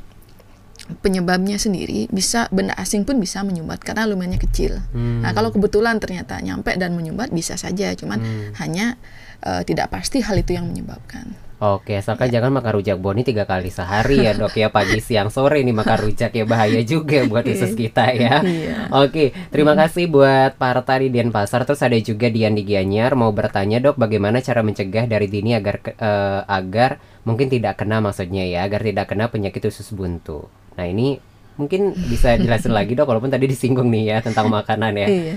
penyebabnya 0.98 1.56
sendiri 1.56 2.06
bisa 2.12 2.46
benda 2.52 2.76
asing 2.76 3.08
pun 3.08 3.16
bisa 3.16 3.40
menyumbat 3.40 3.80
karena 3.80 4.04
lumayannya 4.04 4.40
kecil. 4.40 4.82
Hmm. 4.92 5.24
Nah, 5.24 5.32
kalau 5.32 5.48
kebetulan 5.50 5.96
ternyata 5.98 6.36
nyampe 6.44 6.76
dan 6.76 6.92
menyumbat 6.92 7.32
bisa 7.32 7.56
saja, 7.56 7.94
cuman 7.96 8.18
Hmm. 8.20 8.52
hanya 8.60 9.00
eh, 9.42 9.66
tidak 9.66 9.90
pasti 9.90 10.22
hal 10.22 10.38
itu 10.38 10.54
yang 10.54 10.70
menyebabkan. 10.70 11.34
Oke, 11.62 11.94
asalkan 11.94 12.26
jangan 12.26 12.50
makan 12.50 12.78
rujak 12.78 12.98
boni 12.98 13.22
tiga 13.22 13.46
kali 13.46 13.70
sehari 13.70 14.26
ya 14.26 14.34
dok 14.34 14.50
ya 14.54 14.70
pagi 14.70 14.98
siang 15.06 15.30
sore 15.30 15.62
nih 15.62 15.70
makan 15.70 15.94
rujak 15.94 16.34
ya 16.34 16.42
bahaya 16.42 16.82
juga 16.82 17.22
buat 17.22 17.46
usus 17.46 17.74
kita 17.78 18.10
ya. 18.18 18.42
Iya. 18.42 18.90
Oke, 18.90 19.30
terima 19.54 19.78
kasih 19.78 20.10
buat 20.10 20.58
Parta 20.58 20.98
di 20.98 21.06
Denpasar. 21.10 21.62
Terus 21.62 21.82
ada 21.86 21.94
juga 22.02 22.30
Dian 22.34 22.58
di 22.58 22.66
Gianyar 22.66 23.14
mau 23.14 23.30
bertanya 23.30 23.78
dok 23.78 23.94
bagaimana 23.94 24.42
cara 24.42 24.62
mencegah 24.66 25.06
dari 25.06 25.30
dini 25.30 25.54
agar 25.54 25.76
eh, 25.86 26.40
agar 26.46 26.98
mungkin 27.22 27.46
tidak 27.46 27.78
kena 27.78 28.02
maksudnya 28.02 28.42
ya 28.46 28.66
agar 28.66 28.82
tidak 28.82 29.06
kena 29.10 29.30
penyakit 29.30 29.62
usus 29.66 29.94
buntu. 29.94 30.50
Nah 30.74 30.86
ini 30.86 31.18
mungkin 31.54 31.92
bisa 32.08 32.34
jelasin 32.40 32.72
lagi 32.72 32.96
dok 32.96 33.06
walaupun 33.06 33.30
tadi 33.30 33.46
disinggung 33.46 33.92
nih 33.92 34.16
ya 34.16 34.18
tentang 34.24 34.48
makanan 34.50 34.96
ya. 34.96 35.08
Iya. 35.08 35.36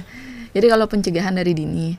Jadi 0.56 0.66
kalau 0.72 0.86
pencegahan 0.88 1.36
dari 1.36 1.52
dini 1.52 1.90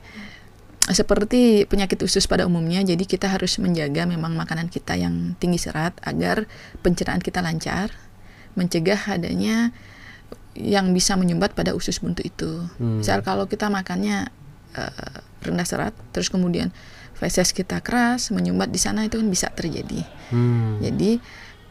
seperti 0.87 1.67
penyakit 1.67 1.99
usus 1.99 2.31
pada 2.31 2.47
umumnya, 2.47 2.79
jadi 2.79 3.03
kita 3.03 3.27
harus 3.27 3.59
menjaga 3.59 4.07
memang 4.07 4.39
makanan 4.39 4.71
kita 4.71 4.95
yang 4.95 5.35
tinggi 5.35 5.59
serat 5.59 5.91
agar 5.99 6.47
pencernaan 6.79 7.19
kita 7.19 7.43
lancar, 7.43 7.91
mencegah 8.55 8.95
adanya 9.11 9.75
yang 10.55 10.95
bisa 10.95 11.19
menyumbat 11.19 11.53
pada 11.53 11.75
usus 11.75 11.99
buntu 11.99 12.23
itu. 12.23 12.65
Hmm. 12.79 13.03
Misal 13.03 13.19
kalau 13.21 13.51
kita 13.51 13.67
makannya 13.67 14.31
eh, 14.79 15.19
rendah 15.47 15.65
serat, 15.67 15.95
terus 16.11 16.27
kemudian 16.27 16.69
feses 17.17 17.49
kita 17.55 17.81
keras, 17.81 18.29
menyumbat 18.29 18.69
di 18.69 18.77
sana 18.77 19.07
itu 19.07 19.17
kan 19.17 19.27
bisa 19.31 19.49
terjadi. 19.49 20.05
Hmm. 20.29 20.77
Jadi 20.83 21.17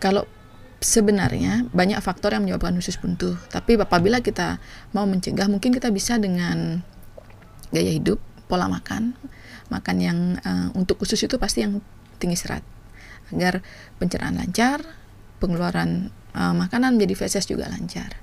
kalau 0.03 0.27
sebenarnya 0.81 1.65
banyak 1.73 1.99
faktor 2.05 2.37
yang 2.37 2.45
menyebabkan 2.45 2.77
usus 2.77 3.01
buntu. 3.01 3.35
Tapi 3.49 3.81
apabila 3.81 4.21
kita 4.21 4.61
mau 4.93 5.09
mencegah, 5.09 5.49
mungkin 5.49 5.73
kita 5.73 5.89
bisa 5.89 6.21
dengan 6.21 6.85
gaya 7.73 7.93
hidup, 7.93 8.21
pola 8.47 8.69
makan, 8.69 9.17
makan 9.73 9.97
yang 9.99 10.19
eh, 10.41 10.69
untuk 10.77 11.01
usus 11.03 11.19
itu 11.19 11.41
pasti 11.41 11.65
yang 11.65 11.81
tinggi 12.21 12.37
serat, 12.39 12.63
agar 13.33 13.65
pencernaan 13.97 14.37
lancar, 14.39 14.85
pengeluaran 15.41 16.13
eh, 16.37 16.55
makanan 16.55 17.01
menjadi 17.01 17.27
feses 17.27 17.49
juga 17.49 17.67
lancar. 17.73 18.23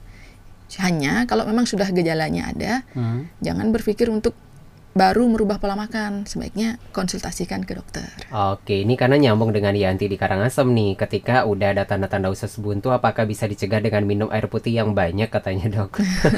Hanya 0.81 1.29
kalau 1.29 1.45
memang 1.45 1.69
sudah 1.69 1.85
gejalanya 1.93 2.49
ada, 2.49 2.81
Hmm. 2.97 3.29
jangan 3.45 3.69
berpikir 3.69 4.09
untuk 4.09 4.33
baru 4.93 5.25
merubah 5.25 5.57
pola 5.57 5.73
makan, 5.73 6.29
sebaiknya 6.29 6.77
konsultasikan 6.93 7.65
ke 7.65 7.73
dokter. 7.73 8.05
Oke, 8.29 8.85
ini 8.85 8.93
karena 8.93 9.17
nyambung 9.17 9.49
dengan 9.49 9.73
Yanti 9.73 10.05
di 10.05 10.17
Karangasem 10.21 10.69
nih. 10.69 10.93
Ketika 10.93 11.49
udah 11.49 11.73
ada 11.73 11.83
tanda-tanda 11.89 12.29
usus 12.29 12.61
buntu, 12.61 12.93
apakah 12.93 13.25
bisa 13.25 13.49
dicegah 13.49 13.81
dengan 13.81 14.05
minum 14.05 14.29
air 14.29 14.45
putih 14.45 14.77
yang 14.77 14.93
banyak 14.93 15.33
katanya 15.33 15.81
dok? 15.81 15.97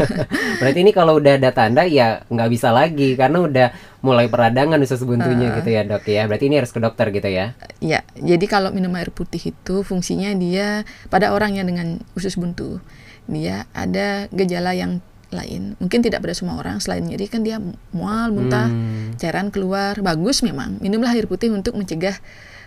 Berarti 0.64 0.80
ini 0.80 0.96
kalau 0.96 1.20
udah 1.20 1.36
ada 1.36 1.52
tanda 1.52 1.84
ya 1.84 2.24
nggak 2.32 2.50
bisa 2.50 2.72
lagi 2.72 3.20
karena 3.20 3.44
udah 3.44 3.68
mulai 4.00 4.32
peradangan 4.32 4.80
usus 4.80 5.04
buntunya 5.04 5.52
gitu 5.60 5.70
ya 5.76 5.84
dok 5.84 6.08
ya. 6.08 6.24
Berarti 6.24 6.48
ini 6.48 6.56
harus 6.64 6.72
ke 6.72 6.80
dokter 6.80 7.12
gitu 7.12 7.28
ya? 7.28 7.60
Ya, 7.84 8.08
jadi 8.16 8.46
kalau 8.48 8.72
minum 8.72 8.96
air 8.96 9.12
putih 9.12 9.52
itu 9.52 9.84
fungsinya 9.84 10.32
dia 10.32 10.88
pada 11.12 11.36
orang 11.36 11.60
yang 11.60 11.68
dengan 11.68 12.00
usus 12.16 12.40
buntu, 12.40 12.80
dia 13.28 13.68
ada 13.76 14.32
gejala 14.32 14.72
yang 14.72 15.04
lain. 15.36 15.62
Mungkin 15.78 16.00
tidak 16.00 16.20
pada 16.20 16.34
semua 16.34 16.56
orang. 16.56 16.80
Selain 16.80 17.04
nyeri 17.04 17.28
kan 17.28 17.44
dia 17.44 17.60
mual, 17.92 18.32
muntah, 18.32 18.68
Hmm. 18.68 19.14
cairan 19.16 19.52
keluar. 19.52 20.00
Bagus 20.00 20.42
memang. 20.42 20.80
Minumlah 20.80 21.12
air 21.12 21.26
putih 21.26 21.52
untuk 21.52 21.76
mencegah 21.76 22.16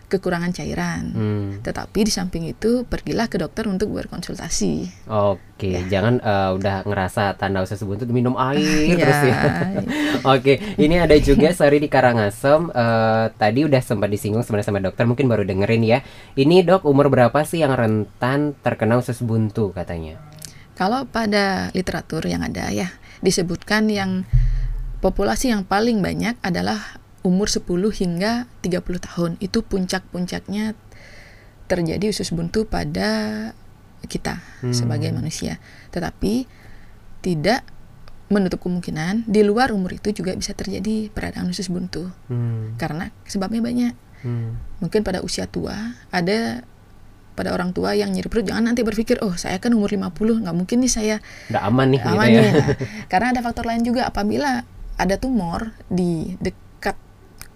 kekurangan 0.09 0.57
cairan. 0.57 1.05
Hmm. 1.13 1.49
Tetapi 1.61 2.01
di 2.01 2.09
samping 2.09 2.49
itu 2.49 2.81
pergilah 2.83 3.29
ke 3.29 3.37
dokter 3.37 3.69
untuk 3.69 3.93
berkonsultasi. 3.93 5.05
Oke, 5.05 5.69
Ya. 5.69 6.01
jangan 6.01 6.17
eh, 6.17 6.51
udah 6.55 6.81
ngerasa 6.83 7.37
tanda 7.37 7.61
usus 7.61 7.77
buntu 7.81 8.09
minum 8.09 8.33
air 8.35 8.57
Ya. 8.89 9.05
terus 9.05 9.21
ya. 9.23 9.39
Oke, 10.25 10.65
ini 10.77 10.97
ada 10.97 11.13
juga 11.19 11.53
Sari 11.53 11.77
di 11.77 11.87
Karangasem. 11.87 12.73
eh, 12.73 13.27
tadi 13.37 13.69
udah 13.69 13.81
sempat 13.81 14.09
disinggung 14.09 14.41
sebenarnya 14.41 14.65
sama 14.67 14.81
dokter, 14.81 15.05
mungkin 15.05 15.29
baru 15.29 15.45
dengerin 15.45 15.85
ya. 15.85 16.01
Ini 16.33 16.65
dok 16.65 16.89
umur 16.89 17.13
berapa 17.13 17.45
sih 17.45 17.61
yang 17.61 17.77
rentan 17.77 18.57
terkena 18.59 18.97
usus 18.97 19.21
buntu 19.21 19.77
katanya? 19.77 20.17
Kalau 20.79 21.11
pada 21.11 21.75
literatur 21.75 22.23
yang 22.31 22.47
ada 22.47 22.71
ya 22.71 22.95
disebutkan 23.19 23.91
yang 23.91 24.23
populasi 25.03 25.51
yang 25.51 25.67
paling 25.67 25.99
banyak 25.99 26.39
adalah 26.39 27.03
umur 27.27 27.51
10 27.51 27.67
hingga 27.91 28.47
30 28.63 29.03
tahun. 29.03 29.31
Itu 29.43 29.67
puncak-puncaknya 29.67 30.79
terjadi 31.67 32.07
usus 32.09 32.31
buntu 32.31 32.65
pada 32.65 33.51
kita 34.07 34.39
Hmm. 34.63 34.71
sebagai 34.71 35.11
manusia. 35.11 35.59
Tetapi 35.91 36.47
tidak 37.27 37.67
menutup 38.31 38.63
kemungkinan 38.63 39.27
di 39.27 39.43
luar 39.43 39.75
umur 39.75 39.99
itu 39.99 40.13
juga 40.15 40.37
bisa 40.37 40.55
terjadi 40.55 41.11
peradangan 41.11 41.51
usus 41.51 41.67
buntu 41.73 42.07
Hmm. 42.31 42.79
karena 42.79 43.11
sebabnya 43.27 43.59
banyak. 43.59 43.95
Hmm. 44.23 44.59
Mungkin 44.79 45.03
pada 45.03 45.27
usia 45.27 45.51
tua 45.51 45.75
ada 46.15 46.63
pada 47.39 47.55
orang 47.55 47.71
tua 47.71 47.95
yang 47.95 48.11
nyeri 48.11 48.27
perut 48.27 48.43
jangan 48.43 48.67
nanti 48.67 48.83
berpikir 48.83 49.23
oh 49.23 49.33
saya 49.33 49.57
kan 49.57 49.71
umur 49.71 49.89
50 49.89 50.11
nggak 50.43 50.57
mungkin 50.57 50.83
nih 50.83 50.91
saya 50.91 51.17
Udah 51.47 51.63
aman 51.65 51.87
nih 51.89 52.01
aman 52.03 52.27
gitu 52.27 52.35
ya. 52.35 52.43
nih." 52.43 52.53
Nah, 52.59 52.75
karena 53.07 53.27
ada 53.31 53.41
faktor 53.41 53.65
lain 53.65 53.83
juga 53.83 54.03
apabila 54.05 54.67
ada 54.99 55.15
tumor 55.15 55.71
di 55.87 56.35
dekat 56.37 56.99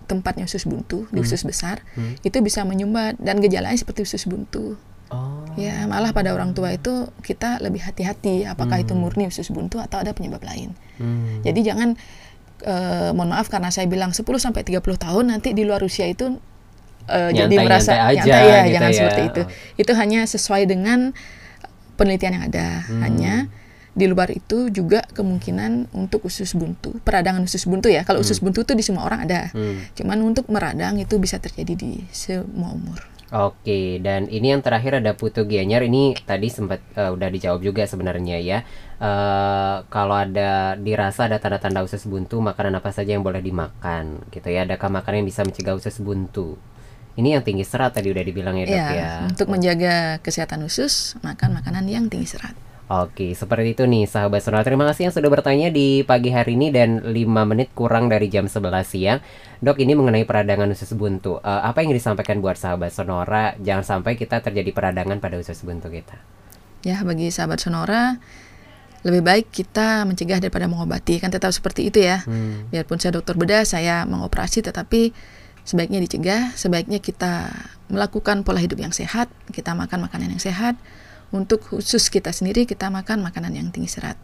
tempatnya 0.07 0.47
usus 0.47 0.63
buntu 0.63 1.11
di 1.11 1.19
Hmm. 1.19 1.27
usus 1.27 1.43
besar 1.43 1.83
Hmm. 1.93 2.15
itu 2.21 2.39
bisa 2.39 2.63
menyumbat 2.63 3.19
dan 3.19 3.39
gejalanya 3.39 3.75
seperti 3.75 4.03
usus 4.03 4.23
buntu 4.25 4.79
Oh. 5.09 5.45
ya 5.55 5.85
malah 5.85 6.09
pada 6.11 6.33
orang 6.33 6.53
tua 6.53 6.73
itu 6.73 7.05
kita 7.21 7.61
lebih 7.61 7.83
hati-hati 7.83 8.47
apakah 8.47 8.81
itu 8.81 8.93
Hmm. 8.93 9.03
murni 9.03 9.27
usus 9.27 9.49
buntu 9.49 9.77
atau 9.77 9.99
ada 9.99 10.11
penyebab 10.11 10.41
lain 10.41 10.73
Hmm. 10.97 11.43
jadi 11.43 11.61
jangan 11.67 11.99
eh, 12.63 13.11
mohon 13.11 13.29
maaf 13.29 13.51
karena 13.51 13.69
saya 13.69 13.85
bilang 13.85 14.15
10 14.15 14.39
sampai 14.39 14.63
30 14.63 14.95
tahun 14.97 15.29
nanti 15.29 15.51
di 15.51 15.67
luar 15.67 15.83
usia 15.83 16.07
itu 16.07 16.39
eh, 17.09 17.31
jadi 17.35 17.55
merasa 17.63 17.93
aja 18.11 18.23
nyantai 18.23 18.47
ya, 18.47 18.59
gitu 18.63 18.75
jangan 18.75 18.91
ya. 18.91 18.97
seperti 18.97 19.23
itu. 19.27 19.43
Itu 19.81 19.93
hanya 19.99 20.21
sesuai 20.27 20.63
dengan 20.69 20.99
penelitian 21.97 22.39
yang 22.39 22.45
ada. 22.51 22.67
Hmm. 22.87 23.01
Hanya 23.03 23.35
di 23.93 24.09
luar 24.09 24.33
itu 24.33 24.73
juga 24.73 25.05
kemungkinan 25.13 25.93
untuk 25.93 26.25
usus 26.25 26.57
buntu, 26.57 26.97
peradangan 27.05 27.45
usus 27.45 27.69
buntu 27.69 27.93
ya. 27.93 28.09
Kalau 28.09 28.25
usus 28.25 28.41
buntu 28.41 28.65
itu 28.65 28.73
di 28.73 28.85
semua 28.85 29.05
orang 29.05 29.29
ada. 29.29 29.53
Hmm. 29.53 29.85
Cuman 29.93 30.19
untuk 30.25 30.49
meradang 30.49 30.97
itu 30.97 31.21
bisa 31.21 31.37
terjadi 31.37 31.77
di 31.77 32.05
semua 32.09 32.73
umur. 32.73 33.13
Oke, 33.33 33.97
dan 34.05 34.29
ini 34.29 34.53
yang 34.53 34.61
terakhir 34.61 35.01
ada 35.01 35.17
Putu 35.17 35.49
Gianyar. 35.49 35.81
Ini 35.89 36.21
tadi 36.29 36.53
sempat 36.53 36.85
eh, 36.93 37.09
udah 37.09 37.33
dijawab 37.33 37.65
juga 37.65 37.89
sebenarnya 37.89 38.37
ya. 38.37 38.61
Eh, 39.01 39.77
kalau 39.89 40.13
ada 40.13 40.77
dirasa 40.77 41.33
ada 41.33 41.41
tanda-tanda 41.41 41.81
usus 41.81 42.05
buntu, 42.05 42.45
makanan 42.45 42.77
apa 42.77 42.93
saja 42.93 43.17
yang 43.17 43.25
boleh 43.25 43.41
dimakan 43.41 44.21
gitu 44.29 44.53
ya? 44.53 44.69
Adakah 44.69 45.01
makanan 45.01 45.25
yang 45.25 45.29
bisa 45.33 45.49
mencegah 45.49 45.73
usus 45.73 45.97
buntu? 46.05 46.61
Ini 47.13 47.39
yang 47.39 47.43
tinggi 47.45 47.65
serat 47.65 47.93
tadi 47.93 48.09
udah 48.09 48.25
dibilang 48.25 48.57
ya 48.57 48.65
dok 48.65 48.73
Ya, 48.77 48.89
ya. 48.93 49.13
untuk 49.29 49.53
menjaga 49.53 50.17
kesehatan 50.25 50.65
usus, 50.65 51.17
makan 51.21 51.61
makanan 51.61 51.85
yang 51.89 52.09
tinggi 52.09 52.33
serat. 52.33 52.57
Oke, 52.93 53.33
seperti 53.33 53.73
itu 53.73 53.89
nih 53.89 54.05
sahabat 54.05 54.45
Sonora. 54.45 54.69
Terima 54.69 54.85
kasih 54.85 55.09
yang 55.09 55.15
sudah 55.17 55.33
bertanya 55.33 55.73
di 55.73 56.05
pagi 56.05 56.29
hari 56.29 56.61
ini 56.61 56.69
dan 56.69 57.01
5 57.01 57.49
menit 57.49 57.73
kurang 57.73 58.13
dari 58.13 58.29
jam 58.29 58.45
11 58.45 58.85
siang. 58.85 59.25
Dok, 59.65 59.81
ini 59.81 59.97
mengenai 59.97 60.29
peradangan 60.29 60.69
usus 60.77 60.93
buntu. 60.93 61.41
Eh, 61.41 61.61
apa 61.65 61.81
yang 61.81 61.97
disampaikan 61.97 62.45
buat 62.45 62.61
sahabat 62.61 62.93
Sonora? 62.93 63.57
Jangan 63.65 63.81
sampai 63.97 64.21
kita 64.21 64.45
terjadi 64.45 64.77
peradangan 64.77 65.25
pada 65.25 65.41
usus 65.41 65.57
buntu 65.65 65.89
kita. 65.89 66.21
Ya, 66.85 67.01
bagi 67.01 67.33
sahabat 67.33 67.65
Sonora, 67.65 68.21
lebih 69.09 69.25
baik 69.25 69.47
kita 69.49 70.05
mencegah 70.05 70.37
daripada 70.43 70.69
mengobati. 70.69 71.17
Kan 71.17 71.33
tetap 71.33 71.57
seperti 71.57 71.89
itu 71.89 72.03
ya. 72.05 72.21
Hmm. 72.29 72.69
Biarpun 72.69 73.01
saya 73.01 73.17
dokter 73.17 73.41
bedah, 73.41 73.65
saya 73.65 74.05
mengoperasi, 74.05 74.69
tetapi 74.69 75.17
sebaiknya 75.63 76.03
dicegah. 76.03 76.55
Sebaiknya 76.55 76.99
kita 76.99 77.51
melakukan 77.93 78.43
pola 78.43 78.59
hidup 78.63 78.79
yang 78.81 78.95
sehat, 78.95 79.29
kita 79.51 79.75
makan 79.77 80.07
makanan 80.07 80.35
yang 80.35 80.43
sehat. 80.43 80.79
Untuk 81.33 81.65
khusus 81.65 82.13
kita 82.13 82.29
sendiri, 82.29 82.69
kita 82.69 82.93
makan 82.93 83.25
makanan 83.25 83.57
yang 83.57 83.73
tinggi 83.73 83.89
serat. 83.89 84.21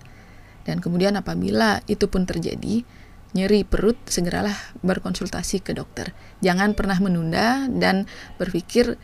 Dan 0.68 0.84
kemudian 0.84 1.16
apabila 1.16 1.80
itu 1.88 2.04
pun 2.12 2.28
terjadi, 2.28 2.84
nyeri 3.32 3.64
perut, 3.64 3.96
segeralah 4.04 4.56
berkonsultasi 4.84 5.64
ke 5.64 5.72
dokter. 5.72 6.12
Jangan 6.44 6.76
pernah 6.76 7.00
menunda 7.00 7.64
dan 7.72 8.04
berpikir 8.36 9.00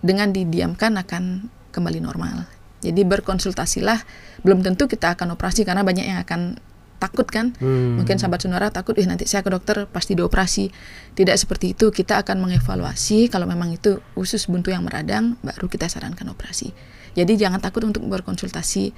dengan 0.00 0.32
didiamkan 0.32 0.96
akan 0.96 1.52
kembali 1.76 2.00
normal. 2.00 2.48
Jadi 2.80 3.04
berkonsultasilah, 3.04 4.00
belum 4.44 4.64
tentu 4.64 4.88
kita 4.88 5.16
akan 5.16 5.36
operasi 5.36 5.68
karena 5.68 5.84
banyak 5.84 6.08
yang 6.08 6.20
akan 6.24 6.60
takut 6.96 7.28
kan. 7.28 7.52
Hmm. 7.60 8.00
Mungkin 8.00 8.16
sahabat 8.18 8.44
sonora 8.44 8.68
takut, 8.72 8.96
ih 8.96 9.06
nanti 9.06 9.28
saya 9.28 9.44
ke 9.44 9.50
dokter 9.52 9.84
pasti 9.88 10.16
dioperasi. 10.16 10.72
Tidak 11.16 11.36
seperti 11.36 11.76
itu, 11.76 11.92
kita 11.92 12.20
akan 12.20 12.42
mengevaluasi 12.42 13.28
kalau 13.30 13.44
memang 13.46 13.72
itu 13.72 14.00
usus 14.18 14.48
buntu 14.48 14.72
yang 14.72 14.82
meradang, 14.84 15.36
baru 15.40 15.68
kita 15.68 15.86
sarankan 15.86 16.32
operasi. 16.32 16.74
Jadi 17.16 17.40
jangan 17.40 17.64
takut 17.64 17.84
untuk 17.84 18.04
berkonsultasi 18.04 18.92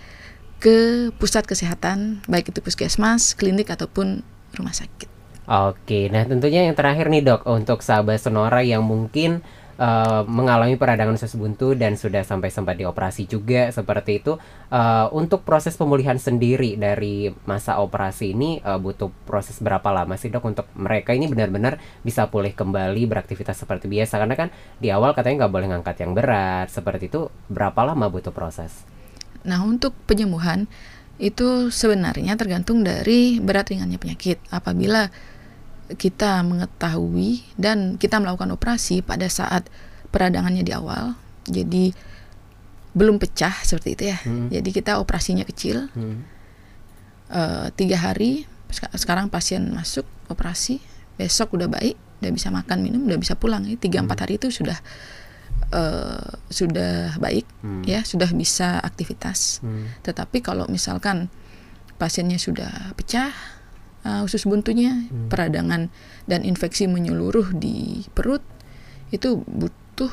ke 0.58 1.10
pusat 1.14 1.46
kesehatan, 1.46 2.26
baik 2.26 2.50
itu 2.50 2.58
puskesmas, 2.58 3.38
klinik 3.38 3.70
ataupun 3.70 4.26
rumah 4.58 4.74
sakit. 4.74 5.06
Oke, 5.48 6.12
nah 6.12 6.28
tentunya 6.28 6.66
yang 6.68 6.76
terakhir 6.76 7.08
nih 7.08 7.24
dok 7.24 7.48
untuk 7.48 7.80
sahabat 7.80 8.20
Sonora 8.20 8.60
yang 8.60 8.84
mungkin 8.84 9.40
uh, 9.78 10.26
mengalami 10.26 10.74
peradangan 10.74 11.16
usus 11.16 11.38
buntu 11.38 11.72
dan 11.72 11.94
sudah 11.94 12.26
sampai 12.26 12.50
sempat 12.50 12.76
dioperasi 12.76 13.24
juga 13.30 13.70
seperti 13.70 14.20
itu. 14.20 14.36
Uh, 14.68 15.08
untuk 15.16 15.46
proses 15.46 15.78
pemulihan 15.78 16.18
sendiri 16.18 16.76
dari 16.76 17.32
masa 17.48 17.80
operasi 17.80 18.36
ini 18.36 18.60
uh, 18.60 18.76
butuh 18.76 19.08
proses 19.24 19.56
berapa 19.62 19.88
lama 19.88 20.18
sih 20.18 20.28
dok 20.28 20.44
untuk 20.44 20.66
mereka 20.76 21.16
ini 21.16 21.30
benar-benar 21.30 21.80
bisa 22.04 22.28
pulih 22.28 22.52
kembali 22.52 23.08
beraktivitas 23.08 23.64
seperti 23.64 23.88
biasa 23.88 24.20
karena 24.20 24.36
kan 24.36 24.48
di 24.76 24.92
awal 24.92 25.16
katanya 25.16 25.46
nggak 25.46 25.54
boleh 25.54 25.66
ngangkat 25.72 25.96
yang 26.04 26.12
berat 26.12 26.68
seperti 26.68 27.08
itu 27.08 27.32
berapa 27.48 27.80
lama 27.86 28.10
butuh 28.12 28.34
proses? 28.34 28.84
Nah 29.46 29.64
untuk 29.64 29.94
penyembuhan 30.04 30.68
itu 31.18 31.72
sebenarnya 31.74 32.38
tergantung 32.38 32.86
dari 32.86 33.42
berat 33.42 33.74
ringannya 33.74 33.98
penyakit. 33.98 34.38
Apabila 34.54 35.10
kita 35.96 36.44
mengetahui 36.44 37.46
dan 37.56 37.96
kita 37.96 38.20
melakukan 38.20 38.52
operasi 38.52 39.00
pada 39.00 39.24
saat 39.32 39.70
peradangannya 40.12 40.60
di 40.60 40.72
awal, 40.76 41.16
jadi 41.48 41.96
belum 42.92 43.20
pecah 43.20 43.52
seperti 43.64 43.88
itu 43.94 44.04
ya. 44.10 44.18
Hmm. 44.24 44.48
Jadi 44.52 44.68
kita 44.74 45.00
operasinya 45.00 45.44
kecil, 45.48 45.88
hmm. 45.92 46.18
uh, 47.32 47.66
tiga 47.72 47.96
hari. 48.00 48.44
Sekarang 48.68 49.32
pasien 49.32 49.64
masuk 49.72 50.04
operasi, 50.28 50.76
besok 51.16 51.56
udah 51.56 51.72
baik, 51.72 51.96
udah 52.20 52.32
bisa 52.32 52.52
makan 52.52 52.84
minum, 52.84 53.08
udah 53.08 53.16
bisa 53.16 53.32
pulang. 53.32 53.64
Tiga 53.80 54.04
empat 54.04 54.20
hmm. 54.20 54.24
hari 54.28 54.34
itu 54.36 54.48
sudah 54.52 54.76
uh, 55.72 56.36
sudah 56.52 57.16
baik, 57.16 57.48
hmm. 57.64 57.88
ya 57.88 58.04
sudah 58.04 58.28
bisa 58.36 58.76
aktivitas. 58.84 59.64
Hmm. 59.64 59.88
Tetapi 60.04 60.44
kalau 60.44 60.68
misalkan 60.68 61.32
pasiennya 61.96 62.36
sudah 62.36 62.92
pecah 62.92 63.32
uh, 64.04 64.22
usus 64.26 64.44
buntunya, 64.46 64.94
hmm. 64.94 65.32
peradangan 65.32 65.90
dan 66.28 66.40
infeksi 66.44 66.86
menyeluruh 66.86 67.54
di 67.56 68.04
perut 68.12 68.42
itu 69.08 69.40
butuh 69.48 70.12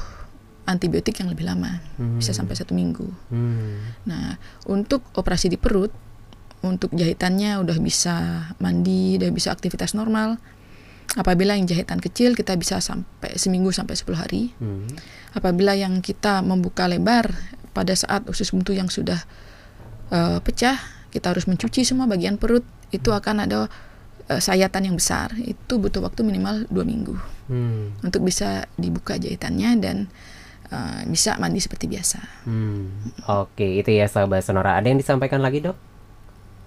antibiotik 0.65 1.21
yang 1.21 1.30
lebih 1.30 1.45
lama, 1.45 1.84
hmm. 2.02 2.17
bisa 2.17 2.34
sampai 2.34 2.58
satu 2.58 2.74
minggu. 2.74 3.06
Hmm. 3.30 3.93
Nah, 4.10 4.41
untuk 4.65 5.06
operasi 5.13 5.52
di 5.52 5.62
perut, 5.62 5.93
untuk 6.65 6.89
jahitannya 6.98 7.62
udah 7.62 7.78
bisa 7.78 8.50
mandi, 8.58 9.21
udah 9.21 9.30
bisa 9.30 9.54
aktivitas 9.54 9.93
normal. 9.93 10.41
Apabila 11.15 11.54
yang 11.54 11.69
jahitan 11.69 12.02
kecil 12.02 12.34
kita 12.34 12.58
bisa 12.58 12.82
sampai 12.82 13.38
seminggu 13.38 13.69
sampai 13.71 13.93
10 13.93 14.17
hari. 14.17 14.43
Hmm. 14.58 14.89
Apabila 15.38 15.78
yang 15.78 16.02
kita 16.02 16.41
membuka 16.41 16.89
lebar 16.89 17.30
pada 17.71 17.93
saat 17.93 18.26
usus 18.26 18.50
buntu 18.50 18.74
yang 18.74 18.89
sudah 18.89 19.21
uh, 20.10 20.41
pecah, 20.41 20.94
kita 21.15 21.32
harus 21.32 21.47
mencuci 21.47 21.88
semua 21.88 22.12
bagian 22.12 22.36
perut 22.36 22.67
itu 22.91 23.15
akan 23.15 23.47
ada 23.47 23.71
uh, 24.28 24.41
sayatan 24.43 24.91
yang 24.91 24.95
besar 24.99 25.32
itu 25.39 25.80
butuh 25.80 26.04
waktu 26.04 26.28
minimal 26.28 26.67
dua 26.67 26.84
minggu 26.84 27.15
hmm. 27.47 28.04
untuk 28.04 28.28
bisa 28.28 28.67
dibuka 28.75 29.15
jahitannya 29.15 29.80
dan 29.80 29.97
uh, 30.75 31.08
bisa 31.08 31.39
mandi 31.39 31.63
seperti 31.63 31.88
biasa. 31.88 32.19
Hmm. 32.43 33.15
Oke 33.32 33.80
itu 33.80 33.95
ya 33.95 34.12
sahabat 34.12 34.43
sonora 34.43 34.75
ada 34.75 34.91
yang 34.91 34.99
disampaikan 34.99 35.39
lagi 35.39 35.63
dok? 35.63 35.80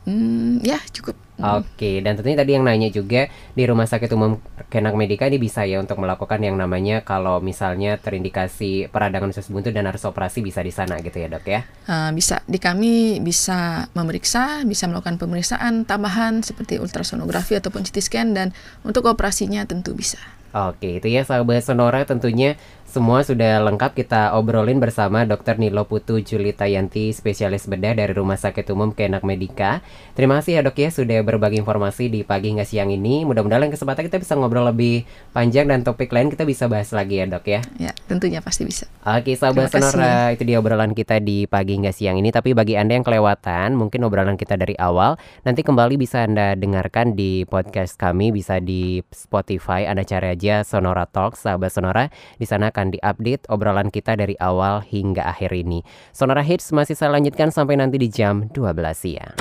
Hmm, 0.08 0.64
ya 0.64 0.80
cukup. 0.96 1.27
Oke, 1.38 2.02
dan 2.02 2.18
tentunya 2.18 2.34
tadi 2.34 2.58
yang 2.58 2.66
nanya 2.66 2.90
juga 2.90 3.30
di 3.30 3.62
Rumah 3.62 3.86
Sakit 3.86 4.10
Umum 4.10 4.42
Kenak 4.66 4.98
Medika 4.98 5.30
ini 5.30 5.38
bisa 5.38 5.62
ya 5.62 5.78
untuk 5.78 6.02
melakukan 6.02 6.42
yang 6.42 6.58
namanya 6.58 7.06
kalau 7.06 7.38
misalnya 7.38 7.94
terindikasi 7.94 8.90
peradangan 8.90 9.30
usus 9.30 9.46
buntu 9.46 9.70
dan 9.70 9.86
harus 9.86 10.02
operasi 10.02 10.42
bisa 10.42 10.58
di 10.66 10.74
sana 10.74 10.98
gitu 10.98 11.14
ya 11.14 11.30
dok 11.30 11.46
ya? 11.46 11.62
Uh, 11.86 12.10
bisa, 12.10 12.42
di 12.50 12.58
kami 12.58 13.22
bisa 13.22 13.86
memeriksa, 13.94 14.66
bisa 14.66 14.90
melakukan 14.90 15.14
pemeriksaan 15.22 15.86
tambahan 15.86 16.42
seperti 16.42 16.82
ultrasonografi 16.82 17.54
ataupun 17.54 17.86
CT 17.86 17.98
scan 18.02 18.28
dan 18.34 18.50
untuk 18.82 19.06
operasinya 19.06 19.62
tentu 19.62 19.94
bisa. 19.94 20.18
Oke, 20.48 20.96
itu 20.96 21.12
ya 21.12 21.28
sahabat 21.28 21.60
Sonora 21.60 22.08
tentunya 22.08 22.56
semua 22.88 23.20
sudah 23.20 23.60
lengkap 23.68 23.92
kita 23.92 24.32
obrolin 24.32 24.80
bersama 24.80 25.28
Dr. 25.28 25.60
Nilo 25.60 25.84
Putu 25.84 26.24
Julita 26.24 26.64
Yanti, 26.64 27.12
spesialis 27.12 27.68
bedah 27.68 27.92
dari 27.92 28.16
Rumah 28.16 28.40
Sakit 28.40 28.64
Umum 28.72 28.96
Kenak 28.96 29.28
Medika. 29.28 29.84
Terima 30.16 30.40
kasih 30.40 30.56
ya 30.56 30.60
dok 30.64 30.80
ya 30.80 30.88
sudah 30.88 31.20
berbagi 31.20 31.60
informasi 31.60 32.08
di 32.08 32.24
pagi 32.24 32.48
hingga 32.48 32.64
siang 32.64 32.88
ini. 32.88 33.28
Mudah-mudahan 33.28 33.68
kesempatan 33.68 34.08
kita 34.08 34.16
bisa 34.16 34.40
ngobrol 34.40 34.72
lebih 34.72 35.04
panjang 35.36 35.68
dan 35.68 35.84
topik 35.84 36.08
lain 36.08 36.32
kita 36.32 36.48
bisa 36.48 36.64
bahas 36.64 36.88
lagi 36.96 37.20
ya 37.20 37.28
dok 37.28 37.44
ya. 37.44 37.60
Ya, 37.76 37.92
tentunya 38.08 38.40
pasti 38.40 38.64
bisa. 38.64 38.88
Oke 39.04 39.36
sahabat 39.36 39.68
Sonora, 39.68 40.32
itu 40.32 40.48
dia 40.48 40.56
obrolan 40.56 40.96
kita 40.96 41.20
di 41.20 41.44
pagi 41.44 41.76
hingga 41.76 41.92
siang 41.92 42.16
ini. 42.16 42.32
Tapi 42.32 42.56
bagi 42.56 42.72
Anda 42.80 42.96
yang 42.96 43.04
kelewatan, 43.04 43.76
mungkin 43.76 44.00
obrolan 44.08 44.40
kita 44.40 44.56
dari 44.56 44.72
awal, 44.80 45.20
nanti 45.44 45.60
kembali 45.60 46.00
bisa 46.00 46.24
Anda 46.24 46.56
dengarkan 46.56 47.12
di 47.12 47.44
podcast 47.44 48.00
kami, 48.00 48.32
bisa 48.32 48.64
di 48.64 49.04
Spotify, 49.12 49.84
Anda 49.84 50.08
cari 50.08 50.32
aja 50.32 50.64
Sonora 50.64 51.04
Talks, 51.04 51.44
sahabat 51.44 51.68
Sonora. 51.68 52.08
Di 52.40 52.48
sana 52.48 52.72
akan 52.78 52.94
diupdate 52.94 53.50
obrolan 53.50 53.90
kita 53.90 54.14
dari 54.14 54.38
awal 54.38 54.78
hingga 54.86 55.26
akhir 55.26 55.50
ini. 55.50 55.82
Sonora 56.14 56.46
Hits 56.46 56.70
masih 56.70 56.94
saya 56.94 57.10
lanjutkan 57.10 57.50
sampai 57.50 57.74
nanti 57.74 57.98
di 57.98 58.06
jam 58.06 58.46
12 58.54 58.94
siang. 58.94 59.34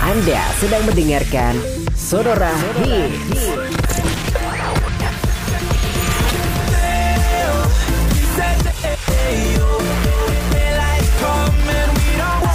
Anda 0.00 0.40
sedang 0.56 0.88
mendengarkan 0.88 1.60
Sonora 1.92 2.56
Hits. 2.80 3.52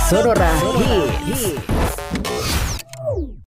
Sonora 0.09 0.53
Hits. 0.81 1.74